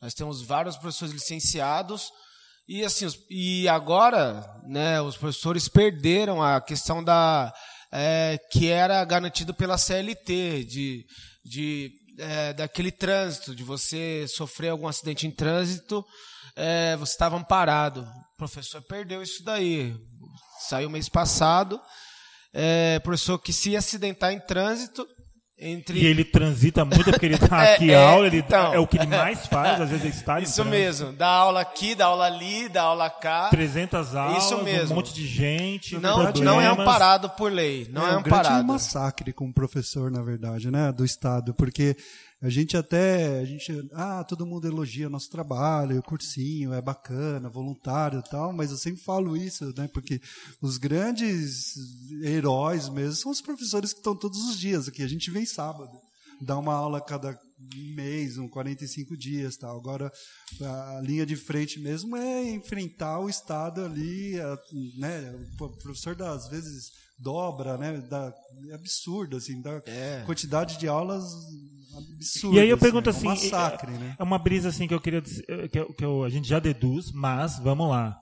[0.00, 2.10] nós temos vários professores licenciados
[2.68, 7.54] e assim, e agora, né, os professores perderam a questão da
[7.92, 11.06] é, que era garantido pela CLT de,
[11.44, 16.04] de é, daquele trânsito, de você sofrer algum acidente em trânsito,
[16.56, 18.00] é, você estava amparado.
[18.34, 19.94] O professor perdeu isso daí.
[20.68, 21.80] Saiu mês passado.
[22.52, 25.06] É, professor que se acidentar em trânsito
[25.58, 28.74] entre E ele transita muito porque ele tá É, aqui é, aula, ele então.
[28.74, 31.94] é o que ele mais faz, às vezes é em isso mesmo, dá aula aqui,
[31.94, 33.48] dá aula ali, dá aula cá.
[33.48, 34.92] 300 aulas, Isso mesmo.
[34.92, 36.40] um monte de gente, Não, problemas.
[36.40, 38.64] não é amparado por lei, não é, um grande amparado.
[38.66, 41.96] massacre com o professor, na verdade, né, do Estado, porque
[42.42, 47.48] a gente até, a gente, ah, todo mundo elogia nosso trabalho, o cursinho é bacana,
[47.48, 50.20] voluntário e tal, mas eu sempre falo isso, né, porque
[50.60, 51.74] os grandes
[52.22, 55.90] heróis mesmo são os professores que estão todos os dias aqui, a gente vem sábado,
[56.42, 57.38] dá uma aula cada
[57.94, 59.78] mês, um 45 dias, tal.
[59.78, 60.12] Agora
[60.60, 64.58] a linha de frente mesmo é enfrentar o Estado ali, a-
[64.98, 68.30] né, o professor dá, às vezes dobra, né, dá,
[68.68, 70.22] é absurdo assim, da É.
[70.26, 71.24] quantidade de aulas
[71.98, 72.56] absurda.
[72.56, 74.14] E aí eu pergunto é assim, um massacre, né?
[74.18, 76.58] é uma brisa assim que eu queria dizer- que, eu- que eu- a gente já
[76.58, 78.16] deduz, mas vamos lá.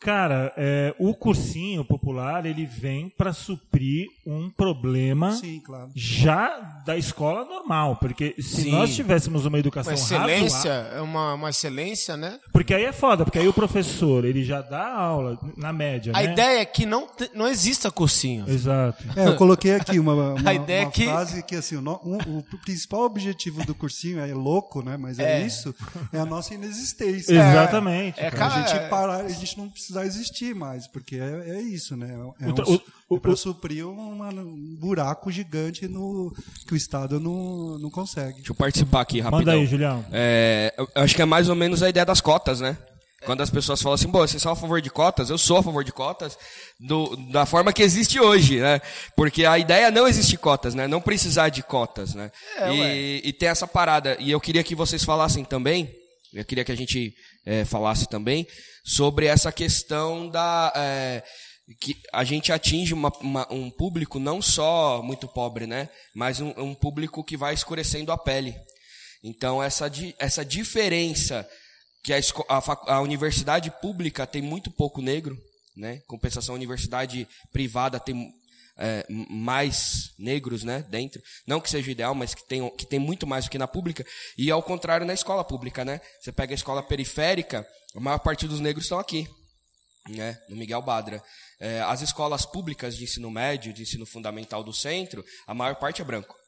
[0.00, 5.90] Cara, é, o cursinho popular ele vem para suprir um problema Sim, claro.
[5.94, 8.70] já da escola normal, porque se Sim.
[8.70, 12.38] nós tivéssemos uma educação Uma excelência, razoável, é uma, uma excelência, né?
[12.50, 16.22] porque aí é foda, porque aí o professor ele já dá aula na média, A
[16.22, 16.32] né?
[16.32, 18.48] ideia é que não, não exista cursinho.
[18.48, 19.04] Exato.
[19.14, 21.80] É, eu coloquei aqui uma, uma, A ideia é uma que- frase que assim, o,
[21.80, 24.96] um- o principal objetivo do cursinho é louco, né?
[24.96, 25.46] Mas é, É.
[25.46, 25.74] isso,
[26.10, 27.34] é a nossa inexistência.
[27.34, 28.18] Exatamente.
[28.18, 28.54] é, cara.
[28.54, 28.88] a gente É.
[28.88, 32.08] parar, a gente não precisar existir mais, porque é, é isso, né?
[32.40, 36.32] É, um, o- para suprir uma- um buraco gigante no,
[36.66, 38.36] que o Estado não, não consegue.
[38.36, 39.40] Deixa eu participar aqui rapidão.
[39.40, 40.04] Manda aí, Julião.
[40.12, 42.76] É, eu eu acho que é mais ou menos a ideia das cotas, né?
[43.26, 45.28] Quando as pessoas falam assim, bom, vocês são a favor de cotas?
[45.28, 46.38] Eu sou a favor de cotas
[46.78, 48.80] do- da forma que existe hoje, né?
[49.14, 50.88] Porque a ideia não existe cotas, né?
[50.88, 52.30] Não precisar de cotas, né?
[52.56, 54.16] É, e, e tem essa parada.
[54.18, 55.90] E eu queria que vocês falassem também,
[56.32, 57.12] eu queria que a gente
[57.44, 58.46] é, falasse também
[58.84, 60.72] sobre essa questão da...
[60.76, 61.22] é,
[61.80, 65.88] que a gente atinge uma, uma, um público não só muito pobre, né?
[66.14, 68.56] Mas um, um público que vai escurecendo a pele.
[69.22, 71.48] Então, essa, di, essa diferença
[72.02, 75.36] que a, a, a, universidade pública tem muito pouco negro,
[75.76, 76.00] né?
[76.06, 78.32] Compensação, a universidade privada tem
[78.80, 81.22] é, mais negros né, dentro.
[81.46, 84.04] Não que seja ideal, mas que tem, que tem muito mais do que na pública.
[84.38, 85.84] E ao contrário na escola pública.
[85.84, 86.00] Né?
[86.20, 89.28] Você pega a escola periférica, a maior parte dos negros estão aqui,
[90.08, 91.22] né, no Miguel Badra.
[91.60, 96.00] É, as escolas públicas de ensino médio, de ensino fundamental do centro, a maior parte
[96.00, 96.39] é branco.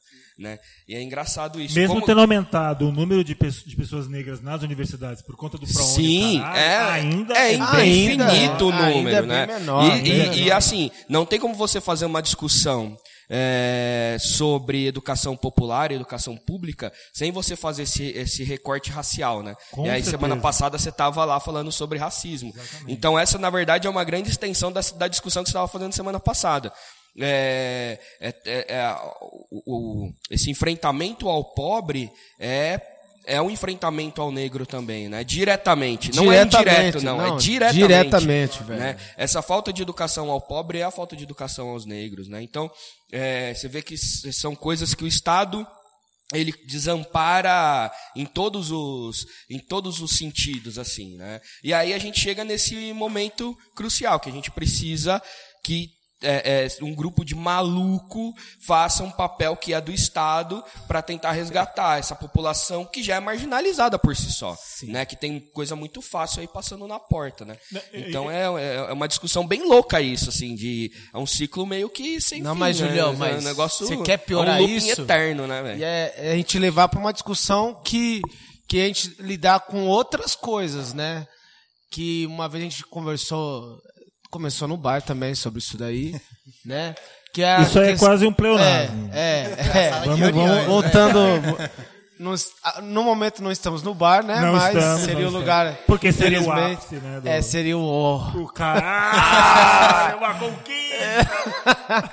[0.42, 0.58] Né?
[0.88, 1.74] E é engraçado isso.
[1.74, 2.06] Mesmo Como...
[2.06, 6.40] tendo aumentado o número de, de, pessoas negras nas universidades por conta do ProUni, Sim,
[6.40, 9.46] caralho, é, ainda é, é infinito o número, é né?
[9.46, 12.98] Menor, e, e, e, assim, não tem como você fazer uma discussão
[13.30, 19.54] é, sobre educação popular e educação pública sem você fazer esse, esse recorte racial, né?
[19.70, 20.10] Com e aí, certeza.
[20.10, 22.52] semana passada, você estava lá falando sobre racismo.
[22.54, 22.92] Exatamente.
[22.92, 25.94] Então, essa, na verdade, é uma grande extensão da, da discussão que você estava fazendo
[25.94, 26.72] semana passada.
[27.18, 28.96] É, é, é, é
[29.50, 32.80] o, o, esse enfrentamento ao pobre é
[33.24, 35.22] é um enfrentamento ao negro também, né?
[35.22, 37.86] Diretamente, não é indireto, não, não, é diretamente.
[37.86, 38.80] Diretamente, velho.
[38.80, 38.96] Né?
[39.16, 42.42] Essa falta de educação ao pobre é a falta de educação aos negros, né?
[42.42, 42.70] Então,
[43.12, 45.66] é, você vê que são coisas que o Estado
[46.32, 51.40] ele desampara em todos os em todos os sentidos assim, né?
[51.62, 55.22] E aí a gente chega nesse momento crucial que a gente precisa
[55.62, 55.90] que
[56.22, 61.32] é, é, um grupo de maluco faça um papel que é do Estado para tentar
[61.32, 65.04] resgatar essa população que já é marginalizada por si só, né?
[65.04, 67.56] Que tem coisa muito fácil aí passando na porta, né?
[67.92, 71.88] Então é, é, é uma discussão bem louca isso, assim, de é um ciclo meio
[71.88, 72.88] que sem Não, fim, mas né?
[72.88, 75.02] Julião, É um mas negócio você quer piorar é um looping isso?
[75.02, 75.76] eterno, né?
[75.78, 78.20] E é, é a gente levar para uma discussão que,
[78.68, 81.26] que a gente lidar com outras coisas, né?
[81.90, 83.78] Que uma vez a gente conversou,
[84.32, 86.20] começou no bar também sobre isso daí,
[86.66, 86.94] né?
[87.32, 89.10] Que a Isso aí é que- quase um pleonasmo.
[89.12, 89.90] É, é, é.
[90.04, 91.18] Vamos, vamos, Voltando.
[92.18, 92.34] No,
[92.82, 94.38] no momento não estamos no bar, né?
[94.40, 95.40] Não Mas estamos, seria não o estamos.
[95.40, 95.76] lugar.
[95.88, 98.16] Porque seria o ápice, né, do- É, seria o.
[98.44, 100.14] O cara.
[100.18, 102.12] uma conquista!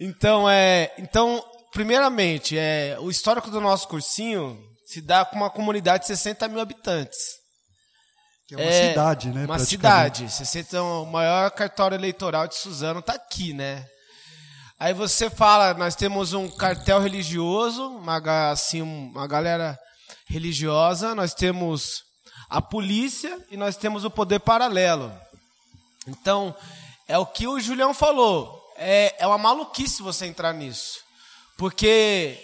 [0.00, 1.40] Então, é, então,
[1.72, 6.58] primeiramente, é, o histórico do nosso cursinho se dá com uma comunidade de 60 mil
[6.58, 7.16] habitantes.
[8.46, 9.44] Que é uma É, cidade, né?
[9.44, 10.30] Uma cidade.
[10.30, 13.84] 60, o maior cartório eleitoral de Suzano está aqui, né?
[14.78, 19.76] Aí você fala, nós temos um cartel religioso, uma, assim, uma galera
[20.26, 22.04] religiosa, nós temos
[22.48, 25.12] a polícia e nós temos o poder paralelo.
[26.06, 26.54] Então,
[27.08, 28.62] é o que o Julião falou.
[28.76, 31.00] É, é uma maluquice você entrar nisso.
[31.56, 32.38] Porque,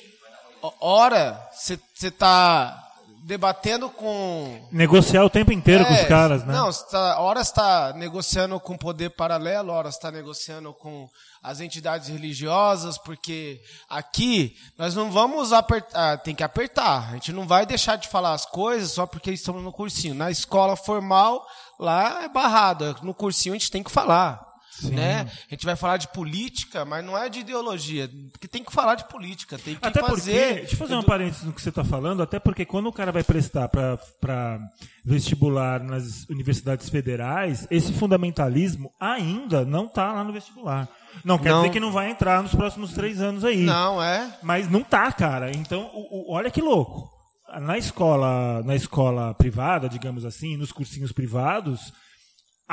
[0.81, 2.82] ora, você está
[3.25, 6.53] debatendo com Negociar o tempo inteiro com os é, caras, né?
[6.53, 11.09] Não, tá, hora está negociando com o poder paralelo, hora está negociando com
[11.43, 17.11] as entidades religiosas, porque aqui nós não vamos apertar, tem que apertar.
[17.11, 20.15] A gente não vai deixar de falar as coisas só porque estamos no cursinho.
[20.15, 21.45] Na escola formal,
[21.79, 22.97] lá é barrado.
[23.03, 24.52] No cursinho a gente tem que falar.
[24.85, 25.21] Né?
[25.49, 28.09] A gente vai falar de política, mas não é de ideologia.
[28.33, 30.55] Porque tem que falar de política, tem que Até porque, fazer.
[30.61, 33.13] deixa eu fazer um parênteses no que você está falando, até porque quando o cara
[33.13, 34.59] vai prestar para
[35.05, 40.89] vestibular nas universidades federais, esse fundamentalismo ainda não está lá no vestibular.
[41.25, 41.61] Não quer Não.
[41.63, 43.65] dizer que não vai entrar nos próximos três anos aí.
[43.65, 44.39] Não, é.
[44.43, 45.51] Mas não tá, cara.
[45.55, 47.11] Então, o- o- olha que louco.
[47.61, 51.93] Na escola, na escola privada, digamos assim, nos cursinhos privados,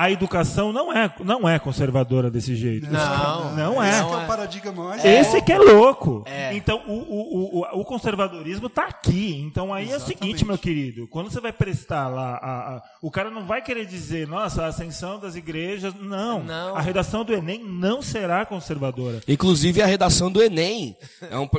[0.03, 2.89] a educação não é, não é conservadora desse jeito.
[2.89, 3.89] Não, não é.
[3.89, 4.23] Esse não que é é.
[4.23, 6.23] o paradigma mais Esse que é louco.
[6.25, 6.53] É.
[6.55, 9.35] Então, o, o, o, o conservadorismo está aqui.
[9.45, 11.07] Então, aí é o seguinte, meu querido.
[11.07, 14.67] Quando você vai prestar lá, a- a- o cara não vai querer dizer, nossa, a
[14.67, 15.93] ascensão das igrejas.
[15.99, 16.43] Não.
[16.43, 16.75] Não.
[16.75, 19.21] A redação do Enem não será conservadora.
[19.27, 20.95] Inclusive a redação do Enem
[21.29, 21.49] é um,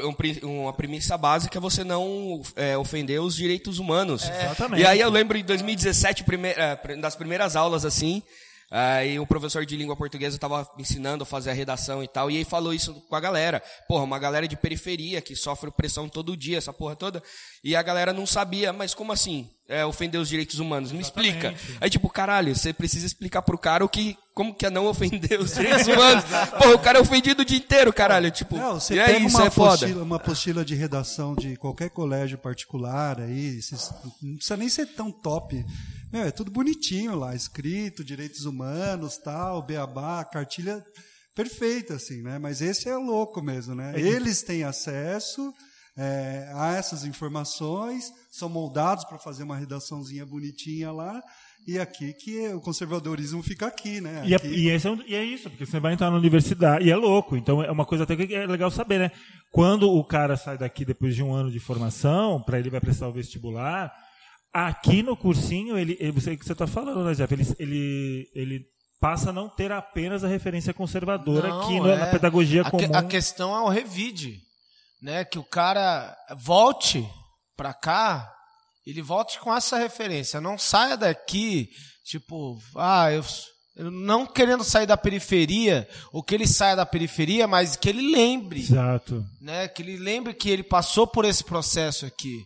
[0.44, 4.22] um uma premissa básica é você não é, ofender os direitos humanos.
[4.28, 4.82] Exatamente.
[4.82, 8.22] E aí eu lembro em 2017, prime- é, pr- das primeiras aulas assim,
[8.70, 12.36] aí o professor de língua portuguesa estava ensinando a fazer a redação e tal, e
[12.36, 13.62] ele falou isso com a galera.
[13.88, 17.22] Porra, uma galera de periferia que sofre pressão todo dia, essa porra toda,
[17.64, 19.48] e a galera não sabia, mas como assim?
[19.68, 20.90] É, ofender os direitos humanos?
[20.90, 21.54] Me explica.
[21.80, 25.38] Aí tipo, caralho, você precisa explicar pro cara o que, como que é não ofender
[25.40, 26.24] os direitos humanos.
[26.58, 28.30] Porra, o cara é ofendido o dia inteiro, caralho.
[28.32, 29.74] Tipo, Não, você e é pega isso, uma, é foda.
[29.74, 34.86] apostila, uma apostila de redação de qualquer colégio particular aí, esses- não precisa nem ser
[34.86, 35.64] tão top.
[36.12, 40.82] Meu, é tudo bonitinho lá, escrito, direitos humanos, tal, beabá, cartilha
[41.36, 42.38] perfeita, assim, né?
[42.38, 43.92] Mas esse é louco mesmo, né?
[43.96, 45.52] Eles têm acesso,
[45.96, 51.22] é, há essas informações, são moldados para fazer uma redaçãozinha bonitinha lá,
[51.64, 54.22] e aqui que o conservadorismo fica aqui, né?
[54.26, 56.84] E é, Aqui- e, é um- e é isso, porque você vai entrar na universidade,
[56.86, 59.12] e é louco, então é uma coisa até que é legal saber, né?
[59.52, 63.06] Quando o cara sai daqui depois de um ano de formação, para ele vai prestar
[63.08, 63.92] o vestibular,
[64.52, 67.32] aqui no cursinho, ele, ele você que você está falando, né, Jeff?
[67.32, 68.60] Ele, ele, ele
[69.00, 71.96] passa a não ter apenas a referência conservadora Não, aqui no- é.
[71.98, 72.88] na pedagogia a comum.
[72.88, 74.38] Que, a questão é o revide,
[75.02, 75.24] né?
[75.24, 77.06] Que o cara volte
[77.56, 78.30] pra cá,
[78.86, 81.68] ele volte com essa referência, não saia daqui,
[82.04, 83.22] tipo, ah, eu,
[83.76, 88.10] eu não querendo sair da periferia, ou que ele saia da periferia, mas que ele
[88.14, 89.24] lembre, Exato.
[89.40, 89.68] né?
[89.68, 92.42] Que ele lembre que ele passou por esse processo aqui,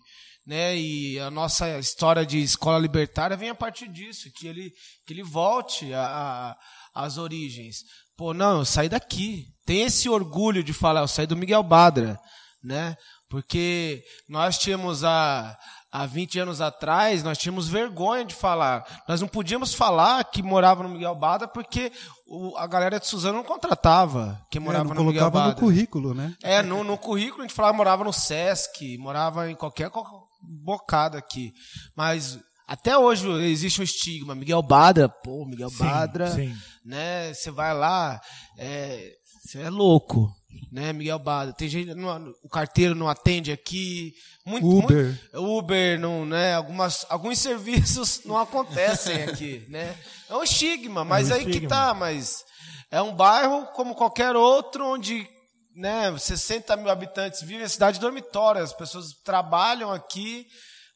[0.47, 0.76] né?
[0.76, 4.70] E a nossa história de escola libertária vem a partir disso, que ele
[5.07, 6.57] que ele volte a-
[6.95, 7.78] a- às origens.
[8.16, 9.47] Pô, não, eu saí daqui.
[9.66, 12.18] Tem esse orgulho de falar, eu saí do Miguel Badra,
[12.62, 12.97] né?
[13.28, 15.57] Porque nós tínhamos há
[15.90, 18.84] há 20 anos atrás, nós tínhamos vergonha de falar.
[19.09, 21.92] Nós não podíamos falar que morava no Miguel Badra porque
[22.26, 25.55] o- a galera de Suzano não contratava quem É, morava não no Miguel colocava Badra.
[25.55, 26.34] no currículo, né?
[26.42, 31.16] É, no, no currículo a gente falava morava no Sesc, morava em qualquer co- bocado
[31.16, 31.53] aqui.
[31.97, 34.34] Mas até hoje existe um estigma.
[34.34, 36.55] Miguel Badra, pô, Miguel Sim, Badra, sim.
[36.84, 37.32] né?
[37.34, 38.20] Você vai lá,
[38.59, 40.30] é, você é louco,
[40.72, 41.53] né, Miguel Badra?
[41.53, 44.12] Tem gente, não- o carteiro não atende aqui.
[44.47, 45.07] Muito, Uber.
[45.32, 46.55] muito- Uber, não, né?
[46.55, 49.97] Algumas, alguns serviços não acontecem aqui, né?
[50.28, 51.68] É um estigma, mas um aí que estigma.
[51.68, 52.45] tá, mas
[52.90, 55.26] é um bairro como qualquer outro onde
[55.75, 60.47] né, 60 mil habitantes vivem em cidade dormitória, as pessoas trabalham aqui,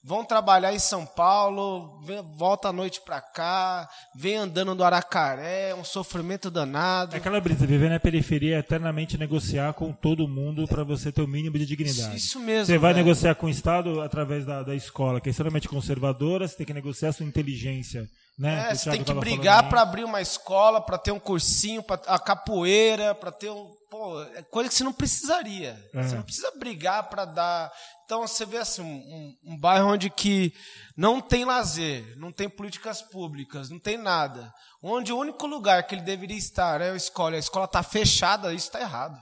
[0.03, 2.01] vão trabalhar em São Paulo,
[2.37, 7.15] volta à noite pra cá, vem andando do Aracaré, um sofrimento danado.
[7.15, 11.23] É aquela brisa, viver na periferia é eternamente negociar com todo mundo para você ter
[11.23, 12.17] o mínimo de dignidade.
[12.17, 13.05] Isso mesmo, Você vai velho.
[13.05, 16.73] negociar com o Estado através da, da escola, que é extremamente conservadora, você tem que
[16.75, 18.09] negociar a sua inteligência.
[18.39, 18.71] Né?
[18.71, 22.19] É, você tem que brigar para abrir uma escola, para ter um cursinho, para a
[22.21, 25.77] capoeira, para ter um, pô, é coisa que você não precisaria.
[25.93, 26.03] É.
[26.03, 27.73] Você não precisa brigar para dar.
[28.05, 30.55] Então você vê assim um, um- bairro onde que
[30.97, 35.95] não tem lazer, não tem políticas públicas, não tem nada, onde o único lugar que
[35.97, 39.19] ele deveria estar é a escola, a escola está fechada, isso está errado,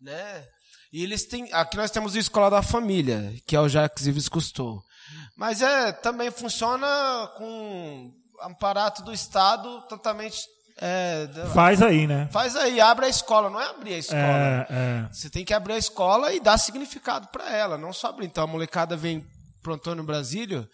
[0.00, 0.44] né?
[0.92, 4.28] E eles têm, aqui nós temos a escola da família, que é o Jacques Yves
[4.28, 4.82] Cousteau.
[5.36, 6.86] Mas é, também funciona
[7.36, 10.38] com aparato do Estado totalmente.
[10.80, 12.28] é, Faz aí, né?
[12.32, 14.22] faz aí, abre a escola, não é abrir a escola.
[14.22, 15.08] É, é.
[15.12, 18.26] Você tem que abrir a escola e dar significado para ela, não só abrir.
[18.26, 19.24] Então a molecada vem
[19.62, 20.68] pro Antônio Brasílio,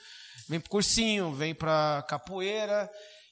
[0.48, 2.90] vem pro cursinho, vem pra capoeira.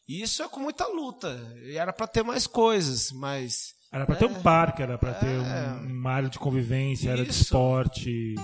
[0.08, 1.38] E isso é com muita luta.
[1.64, 5.26] E era para ter mais coisas, mas Era pra ter um parque, era pra ter
[5.26, 5.38] É.
[5.82, 7.42] um, uma área de convivência, área de Isso.
[7.44, 8.34] esporte.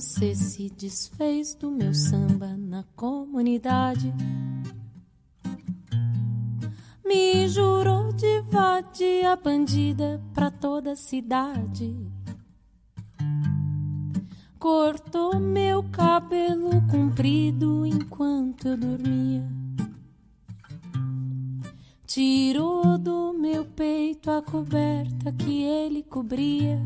[0.00, 4.10] Você se desfez do meu samba na comunidade.
[7.04, 11.94] Me jurou de vadia bandida pra toda a cidade.
[14.58, 19.46] Cortou meu cabelo comprido enquanto eu dormia.
[22.06, 26.80] Tirou do meu peito a coberta que ele cobria.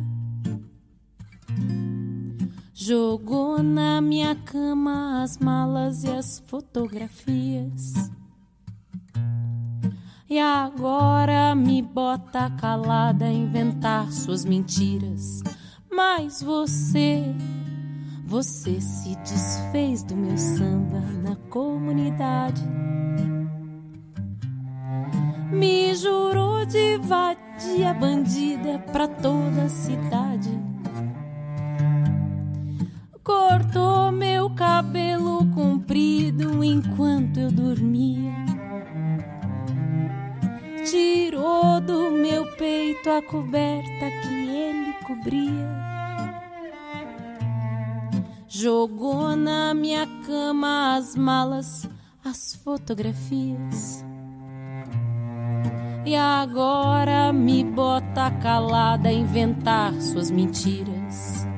[2.77, 8.11] Jogou na minha cama as malas e as fotografias.
[10.29, 15.41] E agora me bota calada a inventar suas mentiras.
[15.89, 17.23] Mas você,
[18.25, 22.61] você se desfez do meu samba na comunidade.
[25.53, 30.74] Me jurou de vadia bandida pra toda a cidade.
[33.25, 38.35] Cortou meu cabelo comprido enquanto eu dormia.
[40.85, 45.85] Tirou do meu peito a coberta que ele cobria.
[48.47, 51.89] Jogou na minha cama as malas,
[52.23, 54.05] as fotografias.
[56.05, 61.54] E agora me bota calada a inventar suas mentiras.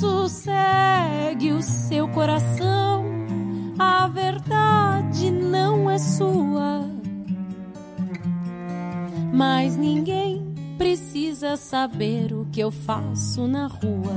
[0.00, 3.04] Sossegue o seu coração,
[3.78, 6.88] a verdade não é sua.
[9.30, 14.16] Mas ninguém precisa saber o que eu faço na rua.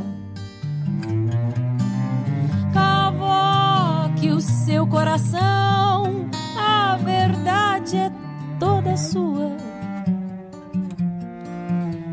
[2.74, 8.12] Cavoque o seu coração, a verdade é
[8.58, 9.52] toda sua.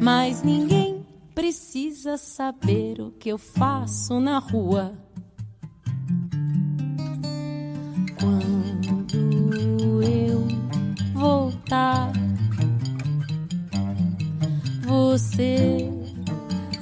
[0.03, 0.90] Mas ninguém
[1.41, 4.93] precisa saber o que eu faço na rua.
[8.21, 10.47] Quando eu
[11.15, 12.13] voltar,
[14.83, 15.91] você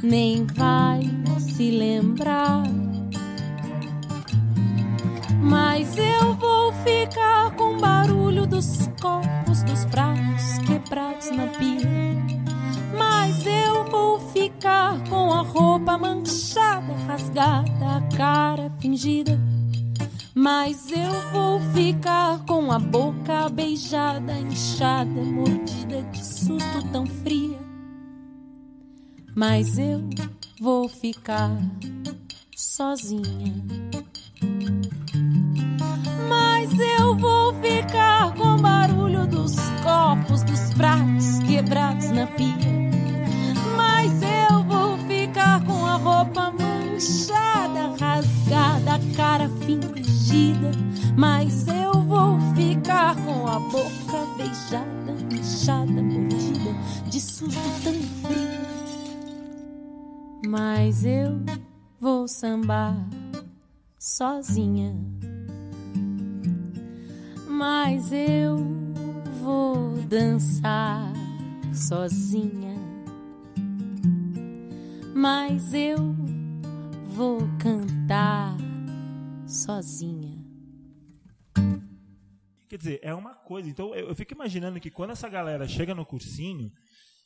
[0.03, 1.03] nem vai
[1.39, 2.65] se lembrar.
[5.41, 12.38] Mas eu vou ficar com o barulho dos copos, dos pratos quebrados na pia.
[12.99, 19.39] Mas eu vou ficar com a roupa manchada, rasgada, a cara fingida.
[20.35, 27.59] Mas eu vou ficar com a boca beijada, inchada, mordida de susto tão fria.
[29.35, 30.09] Mas eu
[30.61, 31.51] vou ficar
[32.57, 33.55] sozinha.
[36.29, 39.68] Mas eu vou ficar com o barulho dos
[39.99, 42.55] copos, dos pratos quebrados na pia.
[43.77, 50.71] Mas eu vou ficar com a roupa manchada, rasgada, a cara fingida.
[51.17, 56.75] Mas eu vou ficar com a boca beijada, inchada, mordida,
[57.09, 58.69] de susto tão frio.
[60.47, 61.41] Mas eu
[62.01, 62.97] vou sambar
[63.99, 64.95] sozinha.
[67.49, 68.88] Mas eu
[69.39, 71.13] vou dançar
[71.73, 72.75] sozinha.
[75.15, 76.15] Mas eu
[77.07, 78.57] vou cantar
[79.47, 80.37] sozinha.
[82.69, 83.69] Quer dizer, é uma coisa.
[83.69, 86.71] Então, eu, eu fico imaginando que quando essa galera chega no cursinho,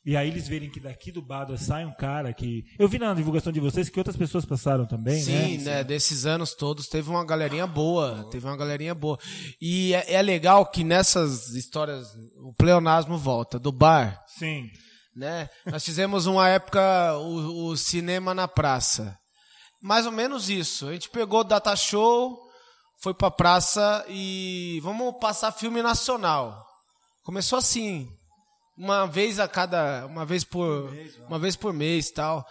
[0.05, 2.65] e aí eles verem que daqui do Badra sai um cara que.
[2.77, 5.75] Eu vi na divulgação de vocês que outras pessoas passaram também, Sim, né?
[5.75, 5.83] né?
[5.83, 8.27] Desses anos todos teve uma galerinha boa.
[8.29, 9.17] Teve uma galerinha boa.
[9.61, 12.07] E é, é legal que nessas histórias
[12.41, 13.57] o pleonasmo volta.
[13.57, 14.69] Do bar, Sim.
[15.15, 15.49] né?
[15.65, 19.17] Nós fizemos uma época o, o cinema na praça.
[19.81, 20.87] Mais ou menos isso.
[20.87, 22.37] A gente pegou o data show,
[23.01, 26.61] foi pra praça e vamos passar filme nacional.
[27.23, 28.09] Começou assim,
[28.77, 30.93] uma vez a cada, uma vez por,
[31.27, 32.45] uma vez por mês, tal.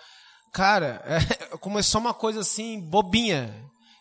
[0.52, 3.54] Cara, é, começou uma coisa assim bobinha.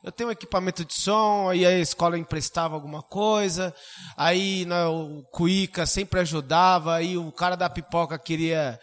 [0.03, 3.73] Eu tenho um equipamento de som, aí a escola emprestava alguma coisa,
[4.17, 8.79] aí né, o Cuica sempre ajudava, aí o cara da pipoca queria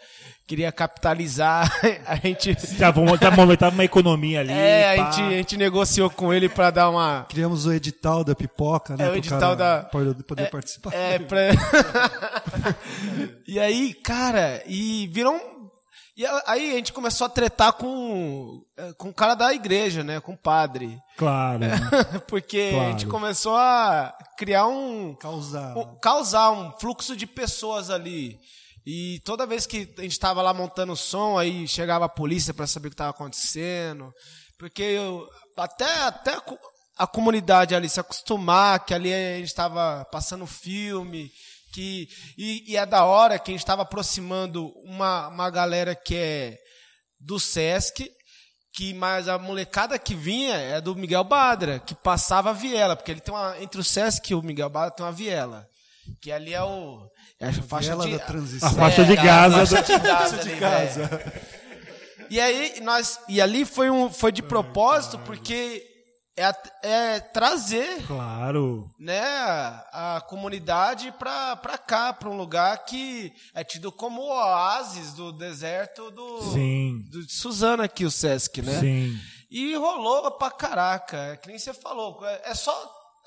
[0.49, 1.71] queria capitalizar,
[2.07, 2.49] a gente
[2.97, 4.51] uma- tava, tava uma economia ali.
[4.51, 8.33] é, a gente, a gente negociou com ele para dar uma Criamos o edital da
[8.33, 9.05] pipoca, né?
[9.05, 10.91] É, o edital da- Poder, poder participar.
[10.91, 11.39] É, pra...
[13.47, 15.59] e aí, cara, e virou um...
[16.17, 20.03] E a- aí a gente começou a tretar com, eh, com o cara da igreja,
[20.03, 20.19] né?
[20.19, 20.97] Com o padre.
[21.15, 21.61] Claro.
[22.27, 22.91] Porque a Claro.
[22.91, 25.13] gente começou a criar um...
[25.15, 25.77] Causar.
[25.77, 28.37] um- causar um fluxo de pessoas ali.
[28.85, 32.53] E toda vez que a gente estava lá montando o som, aí chegava a polícia
[32.53, 34.11] para saber o que estava acontecendo.
[34.57, 35.27] Porque eu-
[35.57, 36.57] até, até a, co-
[36.97, 41.29] a comunidade ali se acostumar que ali a gente estava passando filme.
[41.73, 42.07] Que,
[42.37, 46.57] e, e é da hora que a gente estava aproximando uma, uma galera que é
[47.19, 48.09] do Sesc,
[48.73, 53.11] que mais a molecada que vinha é do Miguel Badra, que passava a viela, porque
[53.11, 55.67] ele tem uma entre o Sesc e o Miguel Badra tem uma viela,
[56.21, 57.05] que ali é o
[57.39, 58.69] é a faixa de da transição.
[58.69, 59.97] A faixa de a Gaza faixa
[60.37, 61.31] do- de Gaza, ali, velho.
[62.29, 65.85] E aí nós e ali foi um foi de propósito porque
[66.37, 66.53] é,
[66.83, 68.89] é trazer Claro.
[68.99, 69.19] né,
[69.91, 75.13] a, a comunidade pra, pra cá, pra um lugar que é tido como o oásis
[75.13, 77.03] do deserto do, Sim.
[77.11, 78.79] do de Suzano aqui, o Sesc, né?
[78.79, 79.19] Sim.
[79.51, 82.71] E rolou pra caraca, é que nem você falou, é, é só,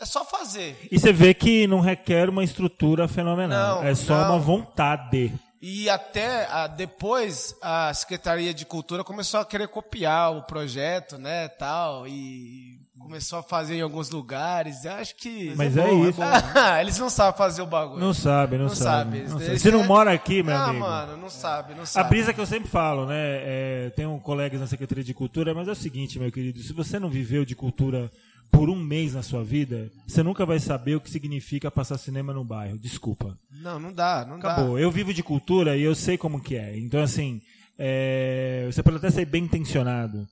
[0.01, 0.76] é só fazer.
[0.90, 3.82] E você vê que não requer uma estrutura fenomenal.
[3.82, 4.30] Não, é só não.
[4.30, 5.32] uma vontade.
[5.61, 11.47] E até ah, depois a Secretaria de Cultura começou a querer copiar o projeto, né,
[11.47, 14.84] tal, e começou a fazer em alguns lugares.
[14.84, 16.20] Eu acho que Mas é isso.
[16.80, 18.01] eles não sabem fazer o bagulho.
[18.01, 19.18] Não sabe, não, Não sabe.
[19.20, 19.30] sabe.
[19.30, 19.59] Não sabe.
[19.61, 20.84] Você não eles- mora aqui, meu ah, amigo.
[20.84, 22.09] mano, não sabe, não A sabe.
[22.09, 23.14] brisa que eu sempre falo, né?
[23.16, 26.99] É, tenho colegas na Secretaria de Cultura, mas é o seguinte, meu querido, se você
[26.99, 28.11] não viveu de cultura
[28.53, 32.32] por um mês na sua vida, você nunca vai saber o que significa passar cinema
[32.32, 32.78] no bairro.
[32.78, 33.36] Desculpa.
[33.50, 34.78] Não, não dá, não Acabou.
[34.78, 36.78] Eu vivo de cultura e eu sei como que é.
[36.78, 37.40] Então, assim,
[37.78, 40.28] é, você pode até ser bem intencionado.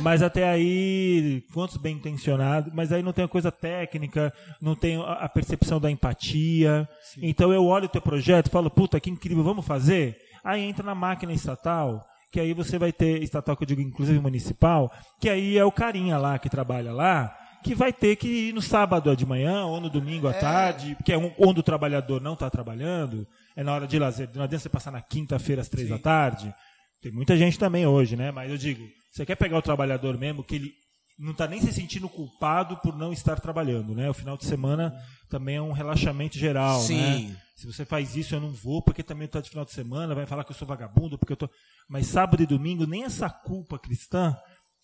[0.00, 2.72] Mas até aí, quantos bem intencionados?
[2.74, 6.88] Mas aí não tem a coisa técnica, não tem a percepção da empatia.
[7.22, 10.18] Então eu olho o teu projeto e falo, puta, que incrível, vamos fazer?
[10.44, 14.18] Aí entra na máquina estatal, que aí você vai ter, estatal que eu digo inclusive
[14.18, 18.54] municipal, que aí é o carinha lá que trabalha lá, que vai ter que ir
[18.54, 22.20] no sábado de manhã ou no domingo à tarde, porque é um, onde o trabalhador
[22.20, 24.28] não está trabalhando, é na hora de lazer.
[24.34, 26.54] Não adianta você passar na quinta-feira às três da tarde.
[27.02, 28.30] Tem muita gente também hoje, né?
[28.30, 30.72] Mas eu digo, você quer pegar o trabalhador mesmo que ele
[31.18, 34.08] não está nem se sentindo culpado por não estar trabalhando, né?
[34.08, 34.94] O final de semana
[35.28, 37.28] também é um relaxamento geral, Sim.
[37.28, 37.36] né?
[37.56, 40.24] Se você faz isso, eu não vou porque também está de final de semana, vai
[40.24, 41.48] falar que eu sou vagabundo, porque eu tô.
[41.86, 44.34] Mas sábado e domingo, nem essa culpa cristã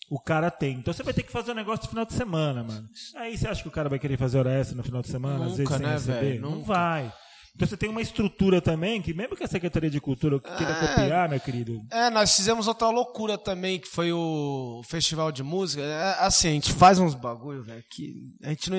[0.09, 0.77] o cara tem.
[0.77, 2.87] Então você vai ter que fazer um negócio de final de semana, mano.
[3.15, 5.45] Aí você acha que o cara vai querer fazer hora extra no final de semana,
[5.45, 6.19] às Nunca, vezes sem né, receber?
[6.21, 6.41] velho?
[6.41, 6.65] Não Nunca.
[6.67, 7.13] vai.
[7.55, 10.87] Então você tem uma estrutura também que, mesmo que a Secretaria de Cultura queira É.
[10.95, 15.81] copiar, meu querido, É, nós fizemos outra loucura também, que foi o festival de música.
[15.81, 18.77] É, assim, a gente faz uns bagulho, velho, que a gente não,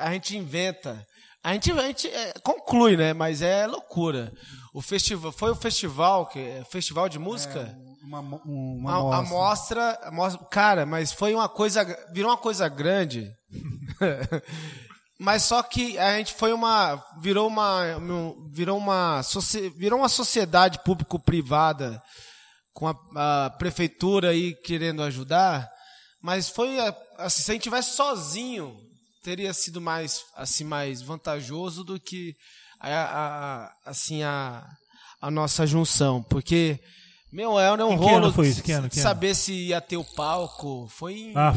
[0.00, 1.04] a gente inventa.
[1.42, 3.12] A gente, a gente é, conclui, né?
[3.12, 4.30] Mas é loucura.
[4.72, 7.74] O festival foi o festival que é, festival de música.
[8.02, 9.28] Uma, um- uma a, amostra.
[9.28, 13.30] mostra, a mostra- cara, mas foi uma coisa, virou uma coisa grande.
[15.18, 19.20] mas só que a gente foi uma, virou uma, um- virou uma,
[19.76, 22.00] virou uma sociedade público-privada
[22.72, 22.94] com a,
[23.46, 25.68] a prefeitura aí querendo ajudar.
[26.22, 26.78] Mas foi
[27.18, 28.74] assim, se a gente tivesse sozinho,
[29.22, 32.34] teria sido mais assim mais vantajoso do que
[32.80, 34.66] a, a- assim a,
[35.20, 36.78] a nossa junção, porque
[37.32, 38.62] meu é um Que rolo ano foi isso?
[38.62, 38.88] Que ano?
[38.88, 39.02] Que ano?
[39.08, 40.88] saber se ia ter o palco.
[40.88, 41.54] Foi em ah,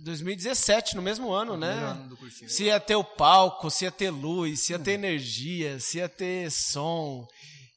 [0.00, 1.72] 2017, no mesmo ano, né?
[1.72, 2.18] ano.
[2.48, 6.08] Se ia ter o palco, se ia ter luz, se ia ter energia, se ia
[6.08, 7.26] ter som.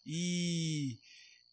[0.05, 0.95] E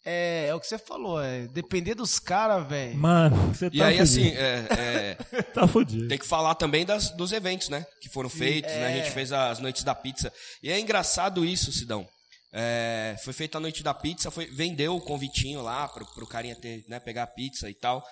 [0.04, 2.96] é, é o que você falou, é depender dos caras, velho.
[2.96, 4.02] mano, você tá E aí, fudido.
[4.02, 6.08] assim, é, é, tá fudido.
[6.08, 7.84] Tem que falar também das, dos eventos, né?
[8.00, 8.86] Que foram feitos, né?
[8.86, 8.96] A É.
[9.02, 10.32] gente fez as noites da pizza.
[10.62, 12.06] E é engraçado isso, Sidão.
[12.52, 16.54] É, foi feita a noite da pizza, foi, vendeu o convitinho lá pro, pro carinha
[16.54, 18.04] ter, né, pegar a pizza e tal.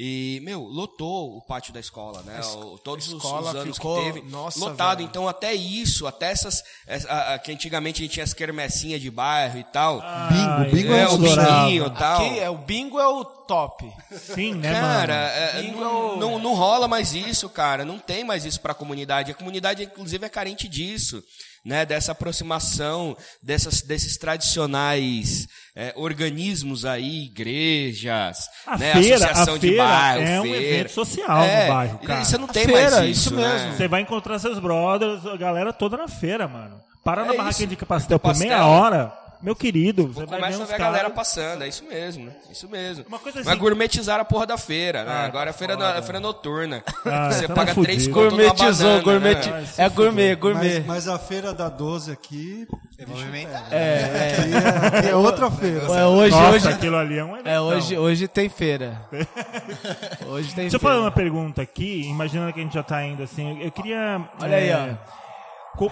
[0.00, 2.38] E, meu, lotou o pátio da escola, né?
[2.54, 4.30] O- todos os, escola os anos ficou- que teve.
[4.30, 4.98] nossa, lotado.
[4.98, 5.08] velho.
[5.08, 6.62] Então, até isso, até essas.
[6.86, 10.00] essa- a- a- que antigamente a gente tinha as quermessinhas de bairro e tal.
[10.00, 12.24] Bingo, bingo é, é o binguinho e tal.
[12.24, 13.92] Aqui é o bingo é o top.
[14.12, 15.30] Sim, né, Cara, mano?
[15.58, 17.84] é, Bingo não, é o- não, não rola mais isso, cara.
[17.84, 19.32] Não tem mais isso pra comunidade.
[19.32, 21.20] A comunidade, inclusive, é carente disso.
[21.64, 25.46] Né, dessa aproximação dessas, desses tradicionais
[25.76, 30.58] é, organismos aí, igrejas, A né, feira- associação a de feira bairro, é um feira.
[30.62, 32.24] evento social no bairro, cara.
[32.24, 33.52] Você não tem feira, mais isso, isso né?
[33.52, 33.72] mesmo.
[33.76, 36.80] Você vai encontrar seus brothers, a galera toda na feira, mano.
[37.04, 37.76] Para na É barraquinha isso.
[37.76, 38.48] de pastel por Pastel.
[38.48, 39.12] meia hora,
[39.42, 41.14] meu querido, você vai ver Começa a ver a galera caras...
[41.16, 42.32] passando, é isso mesmo, né?
[42.50, 43.04] Isso mesmo.
[43.06, 45.10] Uma coisa assim- gourmetizar a porra da feira, né?
[45.12, 45.94] Ah, Agora é feira, foda.
[45.94, 46.82] no- feira noturna.
[47.06, 47.84] Ah, você tá paga fudido.
[47.92, 49.66] três conto Gourmetizou, banana, gourmet, né?
[49.78, 50.74] é gourmet, gourmet.
[50.80, 52.66] Mas, mas a feira da 12 aqui
[52.98, 53.66] é movimentada.
[53.76, 55.84] É, é, é outra feira.
[55.86, 57.48] É, hoje, Nossa, hoje, aquilo ali é um evento.
[57.48, 59.00] é, hoje, hoje tem feira.
[60.28, 60.94] Hoje tem Deixa eu feira.
[60.94, 63.60] fazer uma pergunta aqui, imaginando que a gente já tá indo assim.
[63.62, 64.20] Eu queria.
[64.40, 65.18] Olha aí, é, co-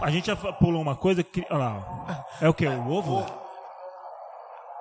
[0.01, 1.22] A gente já pulou uma coisa.
[1.22, 2.26] Que, olha lá.
[2.41, 2.66] É o que?
[2.66, 3.26] O ovo?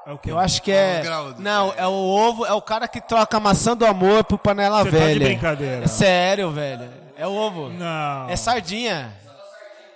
[0.07, 0.31] É o quê?
[0.31, 1.01] Eu acho que é.
[1.03, 4.37] É Não, é o ovo, é o cara que troca a maçã do amor por
[4.37, 5.25] panela Você tá de velha.
[5.25, 5.83] brincadeira.
[5.85, 6.89] É sério, velho.
[7.17, 7.69] É o ovo.
[7.69, 8.29] Não.
[8.29, 9.11] É sardinha.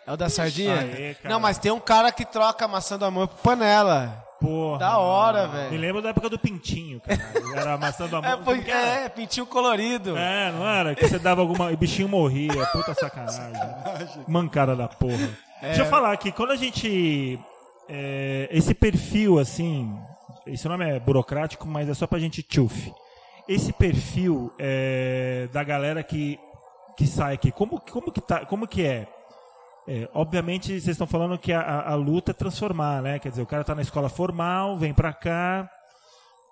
[0.08, 0.80] É o da sardinha?
[0.80, 4.26] Aê, não, mas tem um cara que troca a maçã do amor por panela.
[4.40, 4.80] Porra.
[4.80, 5.72] Da hora, velho.
[5.72, 7.20] Me lembro da época do Pintinho, cara.
[7.56, 8.30] Era a maçã do amor.
[8.30, 10.18] É, foi, é, pintinho colorido.
[10.18, 10.96] É, não era?
[10.96, 11.72] Que você dava alguma.
[11.72, 12.66] E o bichinho morria.
[12.68, 13.54] Puta sacanagem.
[14.28, 15.30] Mancada da porra.
[15.62, 17.38] Deixa eu falar aqui, quando a gente.
[17.90, 19.94] é, esse perfil, assim.
[20.48, 22.92] Esse nome é burocrático, mas é só pra gente tchuf.
[23.48, 26.40] Esse perfil é, da galera que,
[26.98, 29.08] que sai aqui, como, como, que, tá, como que é?
[29.92, 33.18] É, obviamente, vocês estão falando que a, a- luta é transformar, né?
[33.18, 35.68] Quer dizer, o cara tá na escola formal, vem pra cá,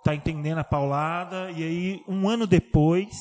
[0.03, 3.11] tá entendendo a paulada, e aí, um ano depois,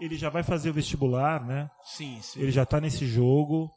[0.00, 1.70] ele já vai fazer o vestibular, né?
[1.84, 2.40] Sim, sim.
[2.40, 3.70] Ele já tá nesse jogo.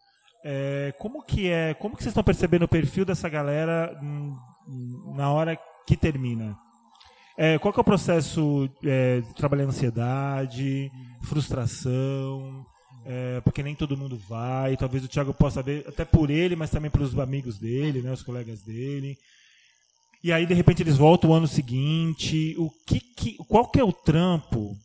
[0.44, 1.76] É, como que é?
[1.76, 4.36] Como que vocês estão percebendo o perfil dessa galera hum,
[5.16, 6.58] na hora que termina?
[7.38, 10.90] É, qual que é o processo é, de trabalhar ansiedade,
[11.24, 12.66] frustração?
[13.06, 14.78] É, porque nem todo mundo vai.
[14.78, 18.24] Talvez o Thiago possa ver, até por ele, mas também pelos amigos dele, né, os
[18.24, 19.18] colegas dele.
[20.24, 22.56] E aí, de repente, eles voltam o ano seguinte.
[22.58, 24.76] O que, que, qual que é o trampo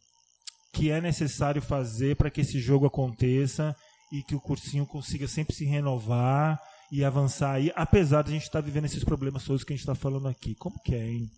[0.73, 3.75] que é necessário fazer para que esse jogo aconteça
[4.13, 6.59] e que o cursinho consiga sempre se renovar
[6.91, 9.83] e avançar aí, apesar de a gente estar vivendo esses problemas todos que a gente
[9.83, 10.55] está falando aqui.
[10.55, 11.31] Como que é, hein?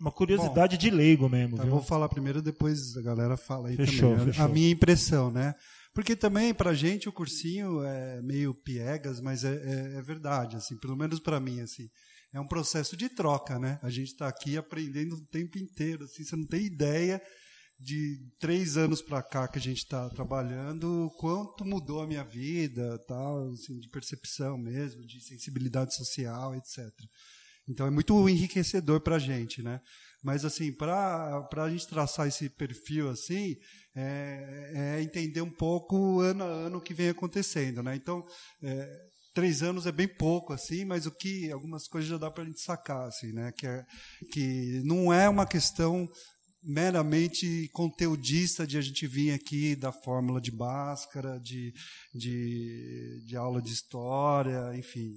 [0.00, 1.72] Uma curiosidade de leigo mesmo, Tá, viu?
[1.72, 4.26] vou falar primeiro, depois a galera fala aí Fechou, também.
[4.26, 4.44] Fechou.
[4.44, 5.54] A minha impressão, né?
[5.96, 10.76] Porque também pra gente o cursinho é meio piegas, mas é, é- é verdade, assim,
[10.78, 11.88] pelo menos pra mim, assim.
[12.34, 13.78] é um processo de troca, né?
[13.82, 17.18] A gente está aqui aprendendo o tempo inteiro, assim, você não tem ideia
[17.80, 22.98] de três anos para cá que a gente está trabalhando, quanto mudou a minha vida,
[23.08, 26.78] tal, assim, de percepção mesmo, de sensibilidade social, etc.
[27.68, 29.80] Então é muito enriquecedor para a gente, né?
[30.22, 33.54] Mas assim, para a gente traçar esse perfil assim,
[33.96, 37.96] é, é, entender um pouco ano a ano o que vem acontecendo, né?
[37.96, 38.22] Então,
[38.62, 42.42] é, três anos é bem pouco assim, mas o que algumas coisas já dá para
[42.42, 43.52] a gente sacar, assim, né?
[43.56, 43.84] Que, é,
[44.30, 46.06] que não é uma questão
[46.62, 51.72] meramente conteudista de a gente vir aqui da fórmula de Bhaskara, de,
[52.12, 55.14] de, de aula de história, enfim,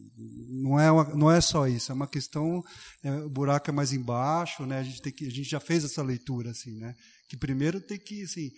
[0.48, 2.62] não é, uma, não é só isso, é uma questão,
[3.04, 4.80] é, o buraco é mais embaixo, né?
[4.80, 6.94] A gente tem que, a gente já fez essa leitura assim, né?
[7.30, 8.50] Que primeiro tem que, assim,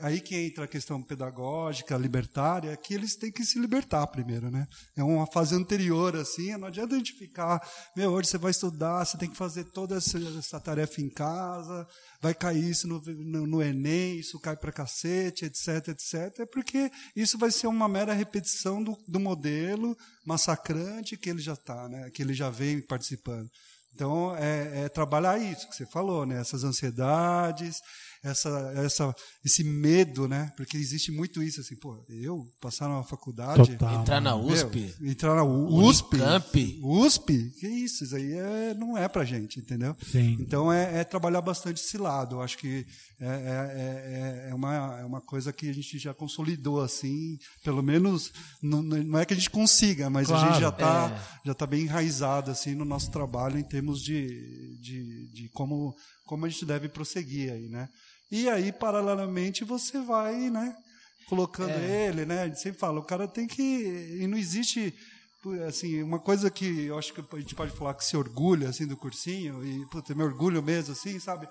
[0.00, 4.66] aí que entra a questão pedagógica, libertária, que eles têm que se libertar primeiro, né?
[4.96, 7.60] É uma fase anterior, assim, não adianta a gente ficar,
[7.96, 11.86] meu, hoje você vai estudar, você tem que fazer toda essa, essa tarefa em casa,
[12.20, 16.90] vai cair isso no, no, no Enem, isso cai para cacete, etc, etc, é porque
[17.14, 22.10] isso vai ser uma mera repetição do, do modelo massacrante que ele já está, né?
[22.10, 23.48] Que ele já vem participando.
[23.94, 26.40] Então, é, é, trabalhar isso que você falou, né?
[26.40, 27.80] essas ansiedades,
[28.24, 29.14] essa, essa,
[29.44, 30.50] esse medo, né?
[30.56, 33.72] Porque existe muito isso, assim, pô, eu passar na faculdade.
[33.72, 34.94] Total, entrar na USP.
[34.98, 36.16] Meu, entrar na USP.
[36.16, 36.80] Unicamp.
[36.82, 39.94] USP, que isso, isso aí é, não é pra gente, entendeu?
[40.10, 40.38] Sim.
[40.40, 42.36] Então é, é trabalhar bastante esse lado.
[42.36, 42.86] Eu acho que
[43.20, 47.82] é, é, é, é, uma, é uma coisa que a gente já consolidou, assim, pelo
[47.82, 51.48] menos, não, não é que a gente consiga, mas claro, a gente já está é.
[51.48, 55.94] já tá bem enraizado, assim, no nosso trabalho em termos de, de, de como,
[56.24, 57.88] como a gente deve prosseguir aí, né?
[58.34, 60.74] E aí, paralelamente, você vai, né?
[61.28, 62.08] Colocando é.
[62.08, 62.42] ele, né?
[62.42, 63.62] A gente sempre fala, o cara tem que.
[63.62, 64.92] E não existe.
[65.68, 68.88] Assim, uma coisa que eu acho que a gente pode falar que se orgulha assim
[68.88, 71.46] do cursinho, e puta, me orgulho mesmo, assim, sabe?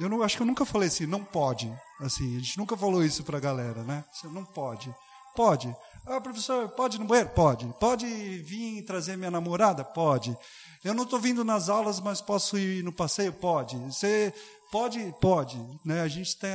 [0.00, 1.70] Eu não, acho que eu nunca falei assim, não pode.
[2.00, 4.02] Assim, a gente nunca falou isso pra galera, né?
[4.10, 4.94] Você não pode.
[5.36, 5.74] Pode.
[6.06, 7.28] Ah, professor, pode ir no banheiro?
[7.30, 7.66] Pode.
[7.78, 9.84] Pode vir trazer minha namorada?
[9.84, 10.34] Pode.
[10.82, 13.34] Eu não estou vindo nas aulas, mas posso ir no passeio?
[13.34, 13.76] Pode.
[13.76, 14.32] Você
[14.72, 15.58] Pode, pode.
[15.84, 16.00] Né?
[16.00, 16.50] A gente tem,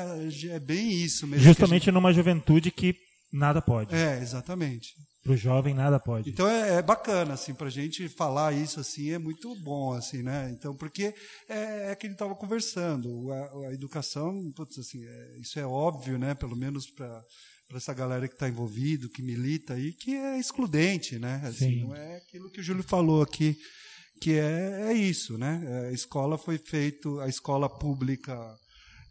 [0.49, 1.45] é bem isso mesmo.
[1.45, 1.93] Justamente gente...
[1.93, 2.95] numa juventude que
[3.31, 3.93] nada pode.
[3.93, 4.95] É, exatamente.
[5.23, 6.31] Para o jovem nada pode.
[6.31, 10.23] Então é, é bacana assim para a gente falar isso assim é muito bom assim,
[10.23, 10.49] né?
[10.57, 11.13] Então porque
[11.47, 15.67] é, é que a gente estava conversando a, a, educação, putz, assim, é, isso é
[15.67, 16.33] óbvio, né?
[16.33, 17.21] Pelo menos para
[17.67, 21.41] para essa galera que está envolvido, que milita aí, que é excludente, né?
[21.43, 23.57] Assim, não é aquilo que o Júlio falou aqui
[24.19, 25.87] que é, é isso, né?
[25.89, 28.35] A escola foi feito, a escola pública,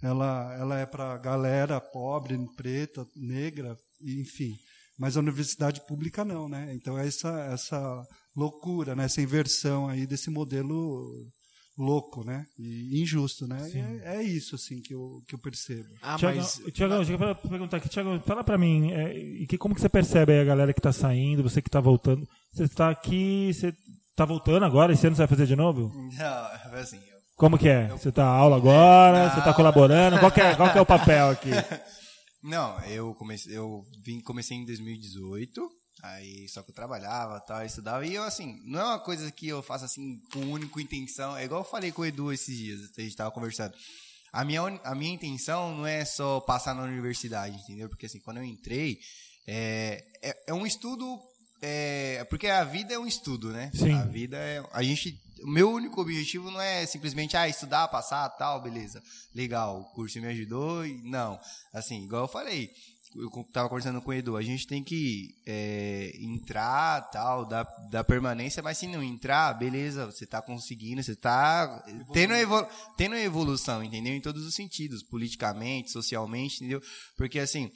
[0.02, 4.54] ela, ela é para galera pobre, preta, negra, enfim.
[4.98, 6.72] Mas a universidade pública não, né?
[6.74, 9.04] Então é essa essa loucura, né?
[9.04, 11.11] Essa inversão aí desse modelo
[11.76, 12.46] louco, né?
[12.59, 13.70] E injusto, né?
[14.02, 15.88] É, é, isso assim que eu, que eu percebo.
[16.00, 16.61] Ah, Tiago, mas...
[16.72, 19.88] Tiago, eu quero perguntar aqui, Tiago, fala para mim, é, e que como que você
[19.88, 22.26] percebe aí a galera que está saindo, você que está voltando?
[22.52, 23.74] Você está aqui, você
[24.16, 24.94] Tá voltando agora?
[24.94, 25.92] Esse ano você vai fazer de novo?
[25.94, 26.96] Não, assim.
[26.96, 27.90] Eu, Como que é?
[27.90, 29.28] Eu, você tá aula agora?
[29.28, 30.18] Você tá colaborando?
[30.18, 31.50] Qual que, é, qual que é o papel aqui?
[32.42, 35.60] Não, eu comecei, eu vim, comecei em 2018.
[36.02, 38.06] Aí só que eu trabalhava, tal, estudava.
[38.06, 41.36] E eu, assim, não é uma coisa que eu faço assim com única intenção.
[41.36, 43.74] É igual eu falei com o Edu esses dias, a gente tava conversando.
[44.32, 47.88] A minha, a minha intenção não é só passar na universidade, entendeu?
[47.90, 48.98] Porque assim, quando eu entrei,
[49.46, 51.18] é, é, é um estudo
[51.62, 53.70] é, porque a vida é um estudo, né?
[53.74, 53.92] Sim.
[53.92, 54.62] A vida é.
[54.72, 55.18] A gente.
[55.42, 59.02] O meu único objetivo não é simplesmente ah, estudar, passar, tal, beleza.
[59.34, 60.82] Legal, o curso me ajudou.
[61.04, 61.38] Não.
[61.74, 62.70] Assim, igual eu falei,
[63.14, 68.04] eu estava conversando com o Edu, a gente tem que é, entrar, tal, da, da
[68.04, 71.82] permanência, mas se não entrar, beleza, você está conseguindo, você está
[72.12, 74.14] tendo, evolu tendo evolução, entendeu?
[74.14, 76.82] Em todos os sentidos, politicamente, socialmente, entendeu?
[77.16, 77.70] Porque assim,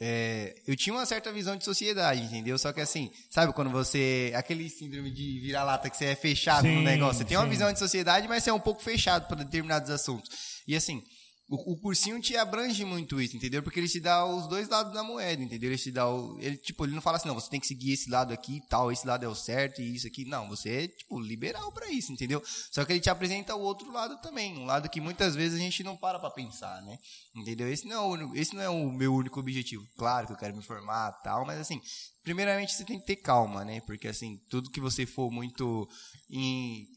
[0.00, 2.58] é, eu tinha uma certa visão de sociedade, entendeu?
[2.58, 4.32] Só que assim, sabe quando você.
[4.34, 7.18] Aquele síndrome de vira-lata que você é fechado sim, no negócio.
[7.18, 7.42] Você tem sim.
[7.42, 10.30] uma visão de sociedade, mas você é um pouco fechado para determinados assuntos.
[10.66, 11.02] E assim,
[11.46, 13.62] o, o, cursinho te abrange muito isso, entendeu?
[13.62, 15.70] Porque ele te dá os dois lados da moeda, entendeu?
[15.70, 16.38] Ele te dá o.
[16.40, 18.66] Ele, tipo, ele não fala assim, não, você tem que seguir esse lado aqui e
[18.66, 20.24] tal, esse lado é o certo e isso aqui.
[20.24, 22.42] Não, você é, tipo, liberal para isso, entendeu?
[22.70, 25.62] Só que ele te apresenta o outro lado também, um lado que muitas vezes a
[25.62, 26.98] gente não para pra pensar, né?
[27.36, 27.70] Entendeu?
[27.70, 29.86] Esse não é o, esse não é o meu único objetivo.
[29.98, 31.78] Claro que eu quero me formar tal, mas assim,
[32.22, 33.82] primeiramente você tem que ter calma, né?
[33.82, 35.86] Porque assim, tudo que você for muito
[36.30, 36.88] em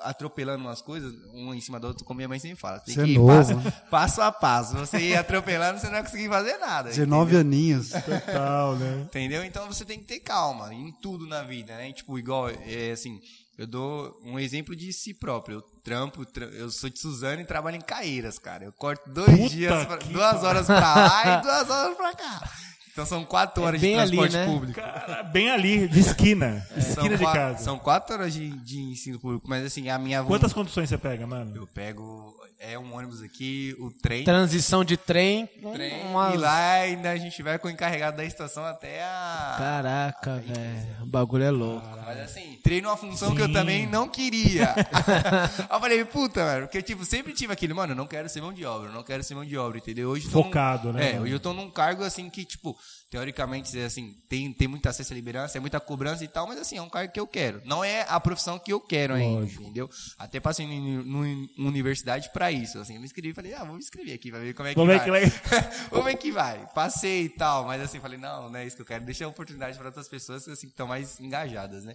[0.00, 2.78] atropelando umas coisas, um em cima do outro, como minha mãe sempre fala.
[2.80, 3.72] Tem Você é que ir novo, passo, né?
[3.90, 4.74] passo a passo.
[4.76, 6.88] Você ir atropelando, você não vai conseguir fazer nada.
[6.90, 7.90] 19 aninhos.
[8.04, 9.00] Total, né?
[9.02, 9.44] Entendeu?
[9.44, 11.92] Então você tem que ter calma em tudo na vida, né?
[11.92, 13.20] Tipo, igual, é, assim,
[13.58, 15.56] eu dou um exemplo de si próprio.
[15.58, 18.64] Eu trampo, tra- eu sou de Suzano e trabalho em Caeiras, cara.
[18.64, 22.50] Eu corto dois Puta dias, pra- duas horas pra lá e duas horas pra cá.
[22.96, 24.46] Então são quatro horas bem de ali, transporte né?
[24.46, 24.80] público.
[24.80, 26.66] Cara, bem ali, de esquina.
[26.74, 27.58] É, São Esquina de qua- casa.
[27.62, 31.26] São quatro horas de, de ensino público, mas assim, a minha Quantas conduções você pega,
[31.26, 31.54] mano?
[31.54, 34.24] Eu pego, é um ônibus aqui, o trem.
[34.24, 35.46] Transição de trem.
[35.74, 39.54] trem umas- E lá ainda a gente vai com o encarregado da estação até a.
[39.58, 41.02] Caraca, velho.
[41.02, 41.86] O bagulho é louco.
[42.04, 44.74] Mas assim, treino uma função que eu também não queria.
[45.70, 48.52] Eu falei, puta, mano, porque tipo, sempre tive aquele, mano, eu não quero ser mão
[48.52, 50.08] de obra, eu não quero ser mão de obra, entendeu?
[50.10, 52.76] Hoje tô num- Focado, né, É, hoje eu tô num cargo assim que, tipo,
[53.10, 56.76] teoricamente, assim, tem, tem muito acesso à liderança, é muita cobrança e tal, mas assim,
[56.76, 57.62] é um cargo que eu quero.
[57.64, 59.62] Não é a profissão que eu quero ainda, Lógico.
[59.62, 59.88] entendeu?
[60.18, 63.80] Até passei numa universidade pra isso, assim, eu me inscrevi e falei, ah, vou me
[63.80, 65.20] inscrever aqui, vai ver como é que Vamos vai.
[65.90, 66.66] Vamos ver que vai.
[66.74, 69.04] Passei e tal, mas assim, falei, não, não é isso que eu quero.
[69.04, 71.94] Deixa a oportunidade para outras pessoas assim, que estão mais engajadas, né?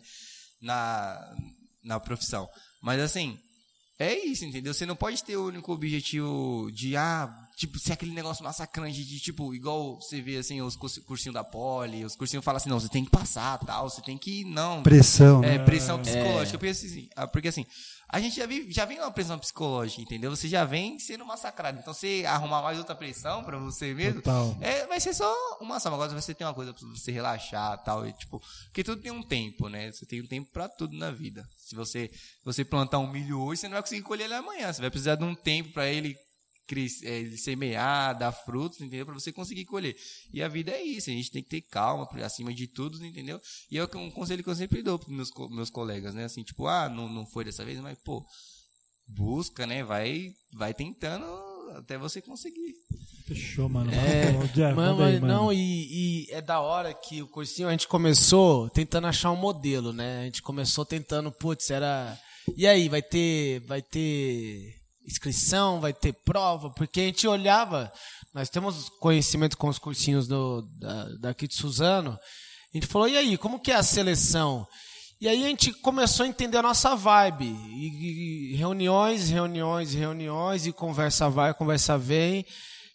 [0.61, 1.35] Na,
[1.83, 2.47] na profissão.
[2.81, 3.37] Mas assim,
[4.01, 4.73] é isso, entendeu?
[4.73, 9.19] Você não pode ter o único objetivo de, ah, tipo, ser aquele negócio massacrante de,
[9.19, 12.79] tipo, igual você vê, assim, os cursi- cursinhos da Poli, os cursinhos falam assim, não,
[12.79, 15.65] você tem que passar, tal, você tem que, não, Pressão, é, né?
[15.65, 16.55] pressão psicológica.
[16.55, 17.65] Eu penso assim, ah, porque assim,
[18.09, 20.35] a gente já, vi, já vem uma pressão psicológica, entendeu?
[20.35, 21.79] Você já vem sendo massacrado.
[21.79, 24.57] Então, você arrumar mais outra pressão pra você mesmo, Total.
[24.59, 25.87] é, vai ser só uma só.
[25.93, 28.05] Agora você tem uma coisa pra você relaxar tal.
[28.05, 29.91] E, tipo, porque tudo tem um tempo, né?
[29.93, 31.47] Você tem um tempo pra tudo na vida.
[31.71, 32.11] Se você,
[32.43, 34.71] você plantar um milho hoje, você não vai conseguir colher ele amanhã.
[34.71, 36.15] Você vai precisar de um tempo pra ele
[36.67, 39.05] cres- é, ele semear, dar frutos, entendeu?
[39.05, 39.95] Pra você conseguir colher.
[40.33, 43.39] E a vida é isso, a gente tem que ter calma acima de tudo, entendeu?
[43.69, 46.25] E é um conselho que eu sempre dou pros meus, meus colegas, né?
[46.25, 48.21] Assim, tipo, ah, não, não foi dessa vez, mas, pô,
[49.07, 49.83] busca, né?
[49.83, 51.25] Vai, vai tentando
[51.77, 52.73] até você conseguir.
[53.27, 53.91] Fechou, mano.
[53.93, 55.33] É, Jeff, mano, aí, mano.
[55.33, 59.37] não, e, e é da hora que o cursinho a gente começou tentando achar um
[59.37, 60.21] modelo, né?
[60.21, 62.17] A gente começou tentando, putz, era.
[62.55, 63.61] E aí, vai ter.
[63.61, 67.91] Vai ter inscrição, vai ter prova, porque a gente olhava,
[68.33, 72.11] nós temos conhecimento com os cursinhos do, da, daqui de Suzano,
[72.73, 74.65] a gente falou, e aí, como que é a seleção?
[75.21, 77.45] E aí a gente começou a entender a nossa vibe.
[77.45, 82.43] E, e reuniões, reuniões, reuniões, e conversa vai, conversa vem.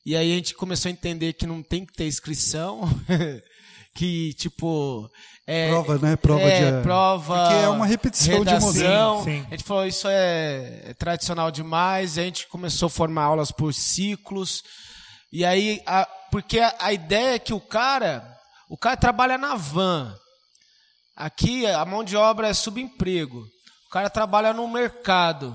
[0.05, 2.81] E aí a gente começou a entender que não tem que ter inscrição.
[3.95, 5.09] que, tipo.
[5.47, 6.17] É, Prova, né?
[6.17, 7.39] Prova é, de- prova.
[7.49, 8.67] porque é uma repetição de redação.
[8.73, 9.19] modelo.
[9.25, 9.47] Sim, sim.
[9.47, 12.19] A gente falou, isso é, é tradicional demais.
[12.19, 14.65] A gente começou a formar aulas por ciclos.
[15.33, 18.29] E aí, a- porque a, a ideia é que o cara.
[18.69, 20.13] O cara trabalha na van.
[21.17, 23.39] Aqui a mão de obra é subemprego.
[23.87, 25.49] O cara trabalha no mercado.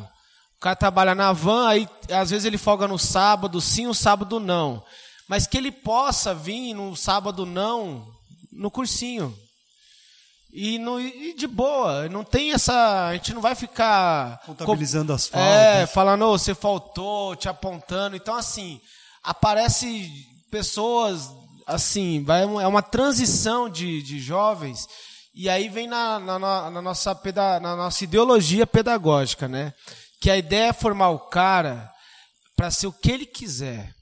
[0.57, 4.39] O cara trabalha na van, aí às vezes ele folga no sábado, sim, o sábado
[4.39, 4.83] não.
[5.27, 8.05] Mas que ele possa vir no sábado não,
[8.51, 9.35] no cursinho.
[10.53, 13.07] E, no, e de boa, não tem essa.
[13.07, 14.41] A gente não vai ficar.
[14.45, 15.91] Contabilizando as É, faltas.
[15.93, 18.15] falando, "Ô, você faltou, te apontando.
[18.17, 18.79] Então, assim,
[19.23, 20.11] aparece
[20.51, 21.29] pessoas,
[21.65, 24.85] assim, vai, é uma transição de, de jovens,
[25.33, 27.19] e aí vem na, na, na- nossa,
[27.61, 29.73] na nossa ideologia pedagógica, né?
[30.19, 31.89] Que a ideia é formar o cara
[32.55, 33.93] para ser o que ele quiser.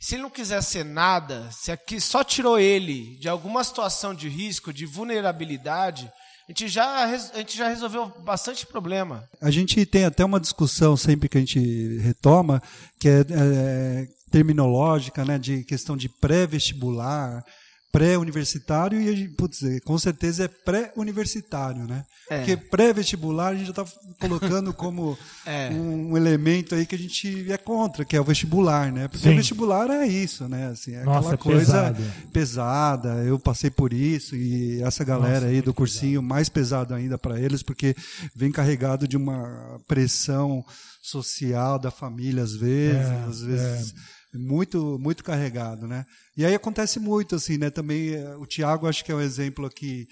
[0.00, 4.28] Se ele não quiser ser nada, se aqui só tirou ele de alguma situação de
[4.28, 6.10] risco, de vulnerabilidade,
[6.48, 9.28] a gente já, a gente já resolveu bastante problema.
[9.42, 12.62] A gente tem até uma discussão sempre que a gente retoma,
[12.98, 17.44] que é, é, terminológica, né, de questão de pré-vestibular,
[17.90, 22.04] pré-universitário e a gente, putz, é, com certeza é pré-universitário, né?
[22.30, 22.38] É.
[22.38, 23.86] Porque pré-vestibular a gente já está
[24.20, 25.16] colocando como
[25.46, 25.70] É.
[25.70, 29.08] um elemento aí que a gente é contra, que é o vestibular, né?
[29.08, 29.32] Porque Sim.
[29.32, 30.66] o vestibular é isso, né?
[30.68, 32.02] Assim, é Nossa, aquela é coisa pesado.
[32.32, 33.08] pesada.
[33.24, 37.16] Eu passei por isso e essa galera Nossa, aí muito do cursinho mais pesado ainda
[37.16, 37.96] para eles, porque
[38.34, 40.62] vem carregado de uma pressão
[41.00, 43.94] social da família às vezes, É, às vezes
[44.34, 46.04] muito muito carregado, né?
[46.36, 47.70] E aí acontece muito assim, né?
[47.70, 50.06] Também eh, o Tiago acho que é um exemplo aqui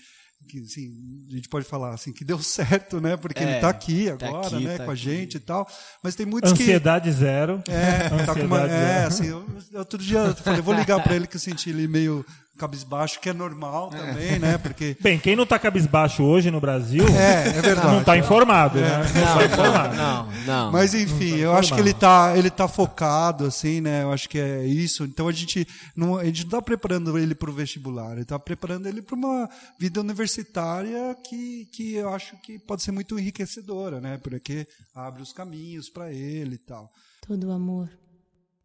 [0.48, 0.88] que assim,
[1.32, 3.16] a gente pode falar assim que deu certo, né?
[3.16, 4.76] Porque ele É, está aqui tá agora, aqui, né?
[4.78, 5.02] tá com a aqui.
[5.02, 5.68] gente e tal.
[6.04, 7.62] Mas tem muitos que Ansiedade zero.
[7.68, 9.06] é, tá com uma, Ansiedade é, zero.
[9.08, 12.24] assim, eu- outro dia eu falei, vou ligar para ele que eu senti ele meio
[12.56, 13.98] cabisbaixo, que é normal é.
[13.98, 14.58] também, né?
[14.58, 14.96] Porque...
[15.02, 18.86] Bem, quem não está cabisbaixo hoje no Brasil é, é verdade, não está informado, né?
[18.86, 18.98] é.
[18.98, 19.20] né?
[19.20, 19.96] Não, não, informado.
[19.96, 24.02] não, não, Mas enfim, tá eu acho que ele está ele tá focado, assim, né?
[24.02, 25.04] Eu acho que é isso.
[25.04, 28.38] Então a gente não a gente não está preparando ele para o vestibular, ele está
[28.38, 29.48] preparando ele para uma
[29.78, 34.18] vida universitária que, que eu acho que pode ser muito enriquecedora, né?
[34.18, 36.90] Porque abre os caminhos para ele e tal.
[37.26, 37.90] Todo amor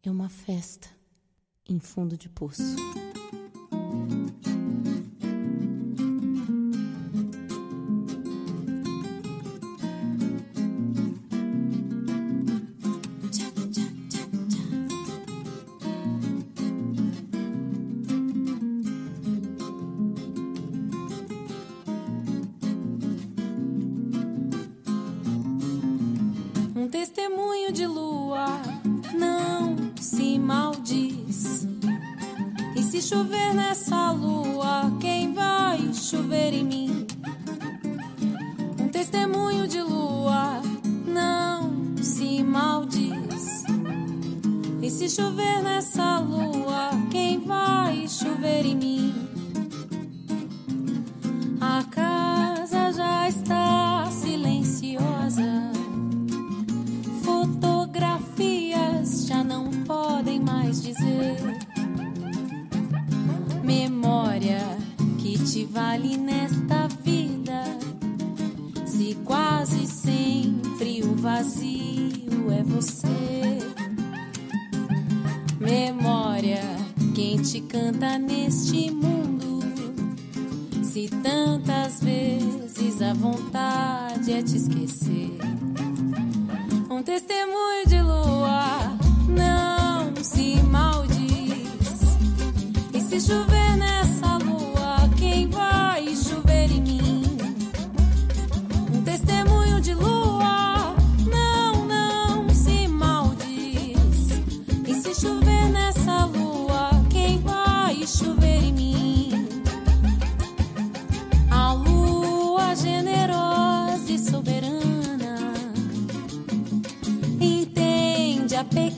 [0.02, 0.88] é uma festa
[1.68, 2.76] em fundo de poço.
[3.92, 4.31] thank you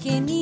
[0.05, 0.34] que ni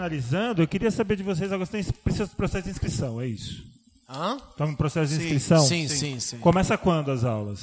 [0.00, 0.62] finalizando.
[0.62, 1.68] Eu queria saber de vocês agora.
[1.68, 3.62] Tem precisa de processo de inscrição, é isso?
[4.08, 4.36] Hã?
[4.50, 5.60] Estamos em processo de Sim, inscrição?
[5.66, 6.38] Sim, sim, sim.
[6.38, 7.60] Começa quando as aulas?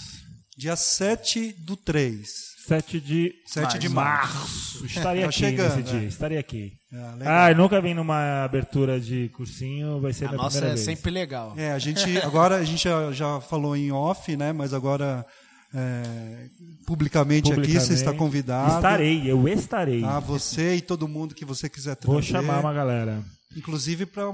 [0.58, 2.28] Dia 7 do 3.
[2.68, 4.86] 7 de 7 de março.
[4.86, 6.00] Estarei Tá aqui chegando, nesse dia.
[6.02, 6.06] é.
[6.06, 6.72] Estarei aqui.
[6.94, 7.46] Ah.
[7.46, 10.00] Ah, eu nunca vim numa abertura de cursinho.
[10.02, 10.86] Vai ser a A minha nossa primeira é vez.
[10.86, 11.54] sempre legal.
[11.58, 14.52] É, a gente agora a gente já, já falou em off, né?
[14.54, 15.26] Mas agora
[15.74, 16.48] é,
[16.86, 18.18] publicamente, aqui você está Publicamente.
[18.18, 18.76] convidado.
[18.76, 20.04] Estarei, eu estarei.
[20.04, 22.12] Ah, você e todo mundo que você quiser trazer.
[22.14, 23.24] Vou chamar uma galera.
[23.56, 24.26] Inclusive para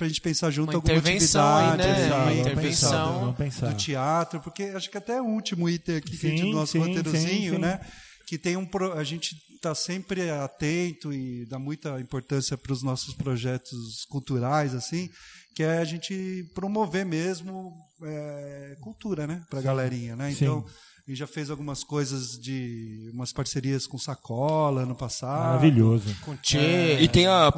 [0.00, 2.06] a gente pensar junto Uma alguma intervenção aí, atividade, né?
[2.06, 2.90] exato, Uma Vamos intervenção.
[2.90, 3.66] pensar, Vamos pensar.
[3.68, 6.72] do teatro, porque acho que até o último item aqui que a Sim, do nosso
[6.72, 7.58] sim, roteirozinho, sim, sim.
[7.58, 7.80] né?
[8.26, 12.82] Que tem um pro- a gente está sempre atento e dá muita importância para os
[12.82, 15.08] nossos projetos culturais, assim,
[15.54, 17.72] que é a gente promover mesmo
[18.02, 20.30] é, cultura, né, para a galerinha, né?
[20.30, 20.44] Sim.
[20.44, 20.66] Então
[21.06, 25.46] a gente já fez algumas coisas de umas parcerias com Sacola no passado.
[25.46, 26.16] Maravilhoso.
[26.22, 26.98] Com Tchê.
[27.00, 27.52] E tem a,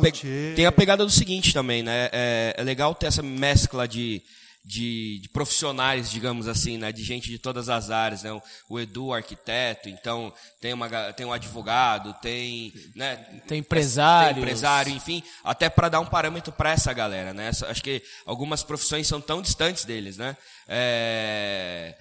[0.55, 2.11] tem a pegada do seguinte também, né?
[2.13, 4.23] É, é legal ter essa mescla de,
[4.69, 6.93] de, de profissionais, digamos assim, né?
[6.93, 8.39] De gente de todas as áreas, né?
[8.69, 13.17] O, Edu, o arquiteto, então tem, uma, tem um advogado, tem, né?
[13.47, 14.35] Tem empresários.
[14.35, 17.49] Tem empresário, enfim, até para dar um parâmetro para essa galera, né?
[17.49, 20.37] Acho que algumas profissões são tão distantes deles, né?
[20.69, 21.95] É,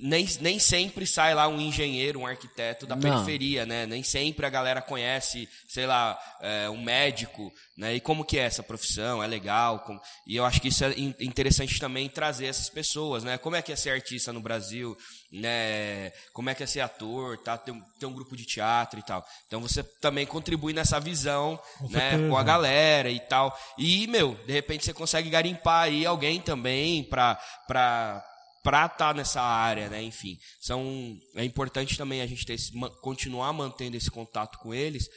[0.00, 3.02] nem, nem sempre sai lá um engenheiro, um arquiteto da Não.
[3.02, 3.86] periferia, né?
[3.86, 7.94] Nem sempre a galera conhece, sei lá, é, um médico, né?
[7.94, 9.22] E como que é essa profissão?
[9.22, 9.80] É legal?
[9.80, 13.36] como- E eu acho que isso é in- interessante também trazer essas pessoas, né?
[13.38, 14.96] Como é que é ser artista no Brasil,
[15.32, 16.12] né?
[16.32, 17.58] Como é que é ser ator, tá?
[17.58, 19.24] Ter um, ter um grupo de teatro e tal.
[19.46, 22.10] Então você também contribui nessa visão, Com né?
[22.10, 22.28] certeza.
[22.28, 23.56] Com a galera e tal.
[23.78, 27.34] E, meu, de repente você consegue garimpar aí alguém também pra...
[27.66, 28.24] pra
[28.64, 30.02] para estar nessa área, né?
[30.02, 35.08] Enfim, são é importante também a gente ter esse, continuar mantendo esse contato com eles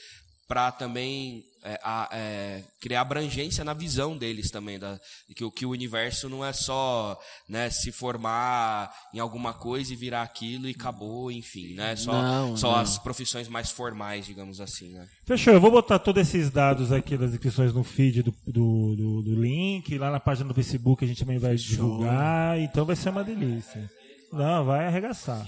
[0.46, 5.00] para também é, a- é, criar abrangência na visão deles também da
[5.36, 9.96] que, o- que o universo não é só né, se formar em alguma coisa e
[9.96, 11.96] virar aquilo e acabou, enfim, né?
[11.96, 12.80] Só, Não, só não.
[12.80, 15.08] as profissões mais formais, digamos assim, né?
[15.26, 19.22] Fechou, eu vou botar todos esses dados aqui das inscrições no feed do, do, do,
[19.24, 23.10] do link, lá na página do Facebook a gente também vai divulgar, então vai ser
[23.10, 23.90] uma delícia.
[24.32, 25.48] Não, vai arregaçar.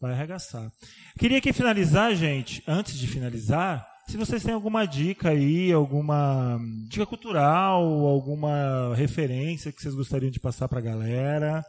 [0.00, 0.70] Vai arregaçar.
[1.18, 7.04] Queria aqui finalizar, gente, antes de finalizar, se vocês têm alguma dica aí, alguma dica
[7.06, 11.64] cultural, alguma referência que vocês gostariam de passar pra galera.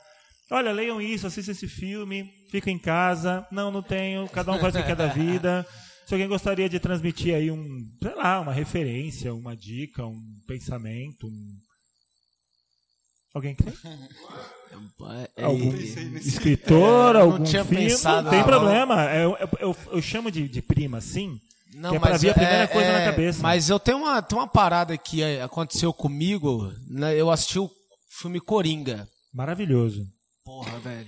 [0.52, 3.46] Olha, leiam isso, assistam esse filme, fica em casa.
[3.52, 5.66] Não, não tenho, cada um faz o que quer da vida.
[6.06, 10.18] Se alguém gostaria de transmitir aí um, sei lá, uma referência, uma dica, um
[10.48, 11.58] pensamento, um...
[13.34, 13.74] Alguém quer?
[15.36, 15.78] É, Algum é,
[16.20, 17.86] escritor, É, algum tinha filme?
[17.88, 19.06] pensado, não tem problema.
[19.14, 21.38] Eu, eu, eu- eu chamo de, de prima assim,
[21.78, 23.42] Não, que é para vir a primeira é- coisa na é, cabeça.
[23.42, 26.74] Mas eu tenho uma, tem uma parada que é, aconteceu comigo.
[26.90, 27.70] né, Eu assisti o
[28.20, 29.08] filme Coringa.
[29.34, 30.04] Maravilhoso.
[30.44, 31.08] Porra, velho.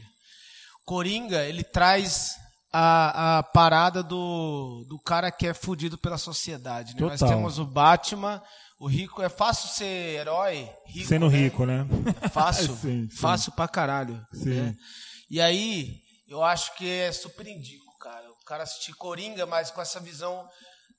[0.85, 2.35] Coringa, ele traz
[2.71, 6.93] a, a parada do, do cara que é fudido pela sociedade.
[6.95, 7.01] Né?
[7.01, 8.41] Nós temos o Batman,
[8.79, 9.21] o rico.
[9.21, 10.69] É fácil ser herói?
[10.87, 11.37] Rico, Sendo né?
[11.37, 11.85] rico, né?
[12.31, 12.75] Fácil.
[12.77, 13.15] Sim, sim.
[13.17, 14.19] Fácil pra caralho.
[14.33, 14.49] Sim.
[14.49, 14.75] né?
[15.31, 15.95] E aí,
[16.27, 17.85] eu acho que é super indico,
[18.49, 18.49] cara.
[18.49, 20.49] O cara assistir Coringa, mas com essa visão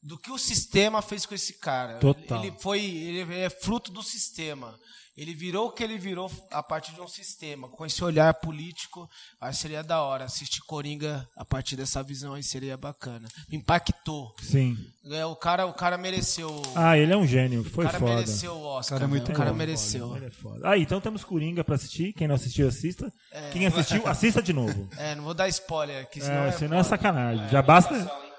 [0.03, 1.99] do que o sistema fez com esse cara.
[1.99, 2.39] Total.
[2.39, 4.79] Ele foi, ele é fruto do sistema.
[5.21, 7.69] Ele virou o que ele virou a partir de um sistema.
[7.69, 9.07] Com esse olhar político,
[9.39, 10.25] aí seria da hora.
[10.25, 13.29] Assistir Coringa a partir dessa visão aí seria bacana.
[13.47, 14.35] Me impactou.
[14.43, 14.79] Sim.
[15.11, 16.63] É, o, cara, o cara mereceu.
[16.75, 17.63] Ah, ele é um gênio.
[17.65, 18.15] Foi o cara foda.
[18.15, 18.99] mereceu o Oscar.
[18.99, 19.35] Cara é muito velho.
[19.35, 19.57] o cara bom.
[19.57, 20.17] mereceu.
[20.17, 20.71] Ele é foda.
[20.71, 22.15] Ah, então temos Coringa pra assistir.
[22.15, 23.13] Quem não assistiu, assista.
[23.53, 24.89] Quem assistiu, assista de novo.
[24.97, 26.97] É, não vou dar spoiler aqui, senão É, é, senão é foda.
[26.97, 27.49] sacanagem.
[27.51, 28.30] Já basta.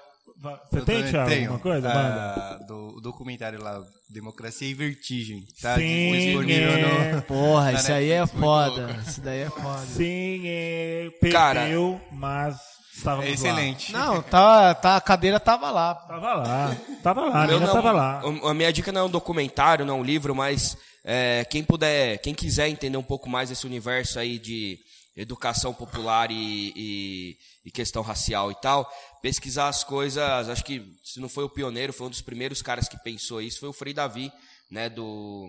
[0.42, 1.42] Você Eu tem, também Thiago, tenho.
[1.52, 1.88] alguma coisa?
[1.92, 3.80] Ah, do o documentário lá,
[4.10, 5.44] Democracia e Vertigem.
[5.60, 7.12] Tá Sim, disponível é.
[7.12, 7.22] no.
[7.22, 9.00] Porra, na isso aí é foda.
[9.06, 9.78] Isso daí é foda.
[9.86, 11.68] Sim, é, perdeu, Cara,
[12.10, 12.56] mas
[12.96, 13.34] estávamos É lá.
[13.34, 13.92] excelente.
[13.92, 15.94] Não, tá, tá, a cadeira tava lá.
[15.94, 16.76] Tava lá.
[17.02, 18.22] Tava lá, a não- tava lá.
[18.44, 21.62] A a minha dica não é um documentário, não é um livro, mas é, quem
[21.62, 24.78] puder, quem quiser entender um pouco mais esse universo aí de
[25.16, 28.90] educação popular e, e- e questão racial e tal,
[29.22, 32.88] pesquisar as coisas, acho que se não foi o pioneiro, foi um dos primeiros caras
[32.88, 34.30] que pensou isso, foi o Frei Davi,
[34.70, 35.48] né, do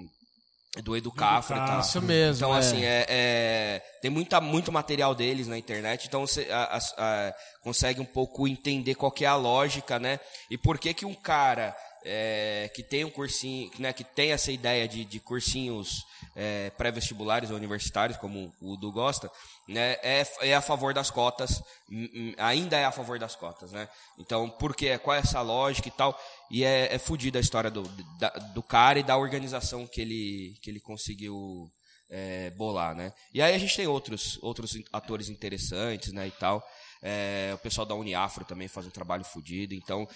[0.81, 1.79] do Educafra e tal.
[1.81, 2.57] Isso mesmo, Então, é.
[2.57, 8.01] assim, é, é, tem muita, muito material deles na internet, então você a- a- consegue
[8.01, 10.19] um pouco entender qual que é a lógica, né?
[10.49, 11.75] E por que que um cara
[12.05, 16.03] é, que tem um cursinho, né, que tem essa ideia de, de cursinhos
[16.35, 19.29] é, pré-vestibulares ou universitários, como o Du gosta,
[19.67, 23.71] né, é, é a favor das cotas, hum, hum, ainda é a favor das cotas,
[23.71, 23.87] né?
[24.17, 24.97] Então, por quê?
[24.97, 26.19] Qual é essa lógica e tal?
[26.51, 27.83] E é, é fodida a história do,
[28.19, 31.71] da, do cara e da organização que ele, que ele conseguiu
[32.09, 33.13] é, bolar, né?
[33.33, 36.63] E aí a gente tem outros, outros atores interessantes, né, e tal.
[37.01, 40.07] É, o pessoal da Uniafro também faz um trabalho fodido, então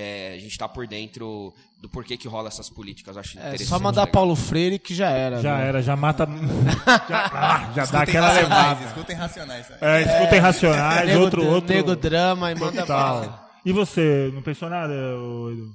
[0.00, 3.16] é, a gente está por dentro do porquê que rola essas políticas.
[3.16, 3.68] Acho É interessante.
[3.68, 4.12] só mandar legal.
[4.12, 5.40] Paulo Freire que já era.
[5.40, 5.68] Já né?
[5.68, 6.26] era, já mata.
[7.08, 8.84] já ah, já dá Escutem aquela racionais, levada.
[8.86, 9.66] escutem racionais.
[9.80, 11.74] É, escutem racionais, Nego, outro, outro.
[11.74, 13.48] nego drama e manda bala.
[13.64, 15.74] E você, não pensou nada, ô, Edu?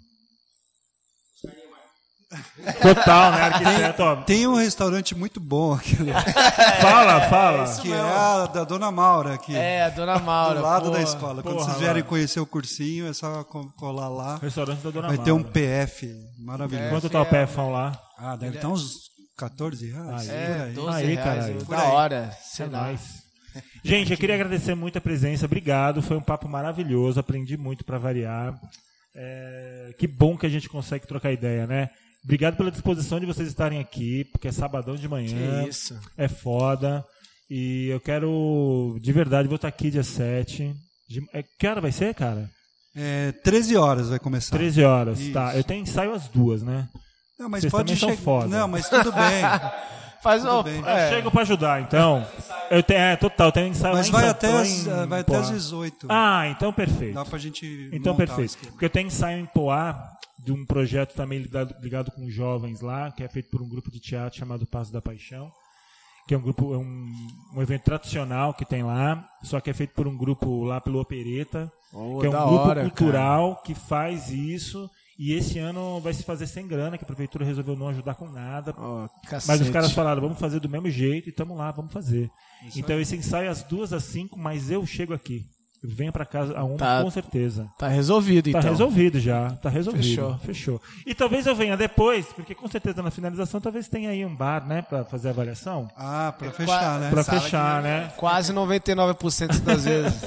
[2.82, 4.04] Total, né, arquiteto?
[4.04, 5.96] Ó, Tem um restaurante muito bom aqui,
[6.82, 7.76] fala, fala.
[7.82, 9.56] que é a da Dona Maura aqui.
[9.56, 10.56] É, a dona Maura.
[10.60, 10.92] do lado pô.
[10.92, 11.42] da escola.
[11.44, 14.38] Quando porra, vocês vierem conhecer o cursinho, é só co- colar lá.
[14.42, 15.52] Restaurante da Dona Vai ter um Maura.
[15.52, 16.90] PF maravilhoso.
[16.90, 18.00] Quanto tá o PFão lá?
[18.18, 19.04] Ah, deve estar uns
[19.38, 20.22] 14 reais.
[20.22, 20.28] Aí.
[20.28, 20.74] por É, aí.
[20.74, 21.24] 12 Aí, reais.
[21.24, 21.66] caralho.
[21.66, 22.38] Da hora.
[22.44, 22.82] Sei É lá.
[22.88, 23.02] nóis.
[23.84, 25.46] Gente, eu queria agradecer muito a presença.
[25.46, 26.02] Obrigado.
[26.02, 27.20] Foi um papo maravilhoso.
[27.20, 28.54] Aprendi muito para variar.
[29.16, 31.90] É, que bom que a gente consegue trocar ideia, né?
[32.24, 35.64] Obrigado pela disposição de vocês estarem aqui, porque é sabadão de manhã.
[35.64, 36.00] Que isso.
[36.18, 37.04] É foda.
[37.50, 40.74] E eu quero, de verdade, vou estar aqui dia 7.
[41.10, 42.50] De, é, que hora vai ser, cara?
[42.96, 44.56] É, 13 horas vai começar.
[44.56, 45.34] 13 horas, Isso.
[45.34, 45.56] tá.
[45.56, 46.88] Eu tenho ensaio às duas, né?
[47.38, 48.16] Não, mas Vocês pode chegar.
[48.18, 48.48] foda.
[48.48, 49.42] Não, mas tudo bem.
[50.24, 50.64] Faz Tudo o.
[50.64, 50.80] bem.
[50.80, 51.10] Eu É.
[51.10, 52.26] chego pra ajudar, então.
[52.72, 55.20] Eu tenho, é, total, eu tenho ensaio Mas em vai até, as, em eh, vai
[55.20, 56.08] até às 18.
[56.10, 57.16] Ah, então perfeito.
[57.16, 57.90] Dá pra gente.
[57.92, 58.58] Então, perfeito.
[58.70, 60.02] Porque eu tenho ensaio em Poá,
[60.44, 63.90] de um projeto também ligado, ligado com jovens lá, que é feito por um grupo
[63.92, 65.52] de teatro chamado Passo da Paixão,
[66.28, 67.12] que é um grupo, é um,
[67.56, 71.00] um evento tradicional que tem lá, só que é feito por um grupo lá pelo
[71.00, 74.90] Opereta, Oh, que é um grupo hora, cultural que faz isso.
[75.20, 78.28] E esse ano vai se fazer sem grana, que a prefeitura resolveu não ajudar com
[78.28, 78.74] nada.
[78.76, 79.08] Ó,
[79.46, 82.32] Mas os caras falaram, vamos fazer do mesmo jeito e estamos lá, vamos fazer.
[82.76, 85.46] então esse ensaio é às duas às cinco, mas eu chego aqui.
[85.86, 87.02] Venha pra casa a uma Tá.
[87.04, 87.68] com certeza.
[87.78, 88.72] Tá resolvido, Tá então.
[88.72, 90.04] resolvido já, tá resolvido.
[90.04, 90.38] Fechou.
[90.38, 90.82] Fechou.
[91.06, 94.66] E talvez eu venha depois, porque com certeza na finalização talvez tenha aí um bar,
[94.66, 95.90] né, pra fazer a avaliação.
[95.98, 97.10] Ah, pra fechar, né?
[97.10, 98.14] Pra Sala de fechar, né?
[98.18, 100.22] Quase 99% das vezes.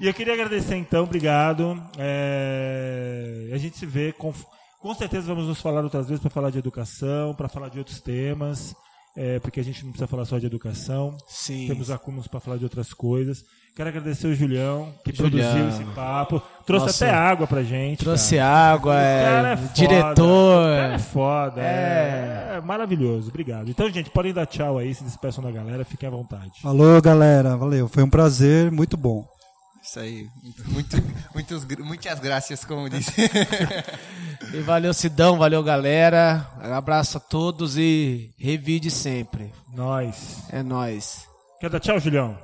[0.00, 1.82] E eu queria agradecer então, obrigado.
[1.98, 4.32] É, A gente se vê com,
[4.80, 8.00] com certeza vamos nos falar outras vezes para falar de educação, para falar de outros
[8.00, 8.74] temas,
[9.16, 11.16] é, porque a gente não precisa falar só de educação.
[11.26, 11.66] Sim.
[11.66, 13.42] Temos acúmulos para falar de outras coisas.
[13.78, 15.52] Quero agradecer o Julião, que Julião.
[15.52, 16.42] produziu esse papo.
[16.66, 17.04] Trouxe Nossa.
[17.06, 18.00] até água pra gente.
[18.00, 18.72] Trouxe cara.
[18.72, 19.72] água, O cara é, é foda.
[19.72, 20.62] diretor.
[20.72, 21.60] O cara é foda.
[21.60, 22.50] É.
[22.54, 22.56] É.
[22.56, 23.28] é maravilhoso.
[23.28, 23.70] Obrigado.
[23.70, 26.60] Então, gente, podem dar tchau aí, se despeçam da galera, fiquem à vontade.
[26.60, 27.56] Falou, galera.
[27.56, 27.86] Valeu.
[27.86, 28.68] Foi um prazer.
[28.72, 29.24] Muito bom.
[29.80, 30.26] Isso aí.
[30.66, 30.96] Muito,
[31.32, 33.12] muitos, muitas graças, como disse.
[34.52, 36.48] E valeu, Sidão, valeu, galera.
[36.74, 39.52] Abraço a todos e revide sempre.
[39.72, 40.38] Nós.
[40.50, 41.26] É nóis.
[41.60, 42.36] Quer dar tchau, Julião?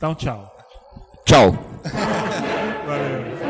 [0.00, 0.50] Então, tchau.
[1.26, 1.54] Tchau.
[2.86, 3.49] Valeu.